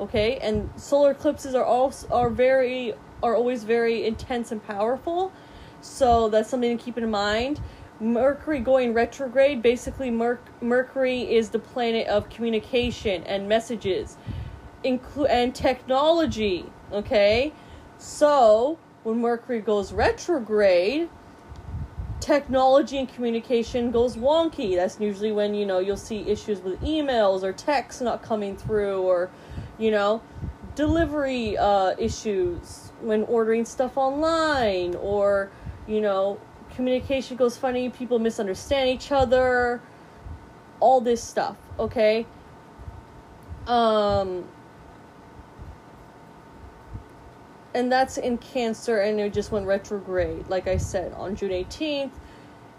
Okay? 0.00 0.38
And 0.38 0.70
solar 0.76 1.12
eclipses 1.12 1.54
are 1.54 1.64
also 1.64 2.08
are 2.08 2.30
very 2.30 2.94
are 3.22 3.36
always 3.36 3.64
very 3.64 4.06
intense 4.06 4.50
and 4.50 4.64
powerful. 4.64 5.32
So 5.82 6.28
that's 6.28 6.48
something 6.48 6.76
to 6.76 6.82
keep 6.82 6.98
in 6.98 7.10
mind. 7.10 7.60
Mercury 8.00 8.60
going 8.60 8.94
retrograde, 8.94 9.62
basically 9.62 10.10
Merc- 10.10 10.62
Mercury 10.62 11.22
is 11.22 11.50
the 11.50 11.58
planet 11.58 12.06
of 12.06 12.30
communication 12.30 13.22
and 13.24 13.48
messages 13.48 14.16
inclu- 14.84 15.28
and 15.28 15.54
technology, 15.54 16.64
okay? 16.92 17.52
So, 17.98 18.78
when 19.02 19.20
Mercury 19.20 19.60
goes 19.60 19.92
retrograde, 19.92 21.08
technology 22.20 22.98
and 22.98 23.08
communication 23.08 23.90
goes 23.90 24.16
wonky. 24.16 24.76
That's 24.76 24.98
usually 25.00 25.32
when, 25.32 25.54
you 25.54 25.66
know, 25.66 25.78
you'll 25.78 25.96
see 25.96 26.20
issues 26.28 26.60
with 26.60 26.80
emails 26.80 27.42
or 27.42 27.52
texts 27.52 28.00
not 28.00 28.22
coming 28.22 28.56
through 28.56 29.02
or, 29.02 29.30
you 29.78 29.90
know, 29.90 30.22
delivery 30.74 31.58
uh, 31.58 31.94
issues 31.98 32.92
when 33.00 33.24
ordering 33.24 33.64
stuff 33.64 33.96
online 33.96 34.94
or 34.96 35.50
you 35.86 36.00
know 36.00 36.38
communication 36.80 37.36
goes 37.36 37.58
funny 37.58 37.90
people 37.90 38.18
misunderstand 38.18 38.88
each 38.88 39.12
other 39.12 39.82
all 40.80 40.98
this 40.98 41.22
stuff 41.22 41.58
okay? 41.78 42.24
Um 43.66 44.48
and 47.74 47.92
that's 47.92 48.16
in 48.16 48.38
cancer 48.38 49.00
and 49.00 49.20
it 49.20 49.34
just 49.34 49.52
went 49.52 49.66
retrograde 49.66 50.48
like 50.48 50.66
i 50.66 50.78
said 50.78 51.12
on 51.12 51.36
june 51.36 51.50
18th 51.50 52.10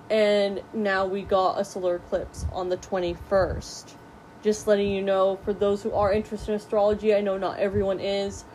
and 0.09 0.61
now 0.73 1.05
we 1.05 1.21
got 1.21 1.59
a 1.59 1.63
solar 1.63 1.97
eclipse 1.97 2.47
on 2.51 2.69
the 2.69 2.77
21st 2.77 3.93
just 4.41 4.65
letting 4.65 4.91
you 4.91 5.03
know 5.03 5.37
for 5.45 5.53
those 5.53 5.83
who 5.83 5.93
are 5.93 6.11
interested 6.11 6.49
in 6.49 6.55
astrology 6.55 7.13
i 7.13 7.21
know 7.21 7.37
not 7.37 7.59
everyone 7.59 7.99
is 7.99 8.45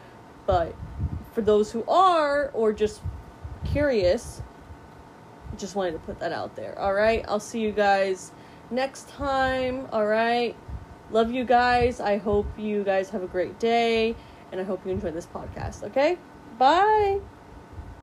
but 0.45 0.75
for 1.33 1.41
those 1.41 1.71
who 1.71 1.85
are 1.85 2.51
or 2.53 2.73
just 2.73 3.01
curious, 3.67 4.43
just 5.59 5.75
wanted 5.75 5.93
to 5.93 5.99
put 5.99 6.19
that 6.21 6.33
out 6.33 6.57
there. 6.57 6.79
All 6.79 6.95
right, 6.95 7.25
I'll 7.29 7.41
see 7.41 7.61
you 7.61 7.73
guys 7.73 8.33
next 8.71 9.09
time. 9.09 9.89
All 9.93 10.07
right, 10.07 10.57
love 11.11 11.31
you 11.31 11.45
guys. 11.45 12.01
I 12.01 12.19
hope 12.19 12.47
you 12.59 12.85
guys 12.85 13.11
have 13.11 13.23
a 13.23 13.29
great 13.29 13.59
day, 13.59 14.15
and 14.53 14.61
I 14.61 14.65
hope 14.65 14.85
you 14.85 14.93
enjoy 14.93 15.11
this 15.11 15.27
podcast. 15.27 15.83
Okay, 15.85 16.19
bye. 16.59 17.21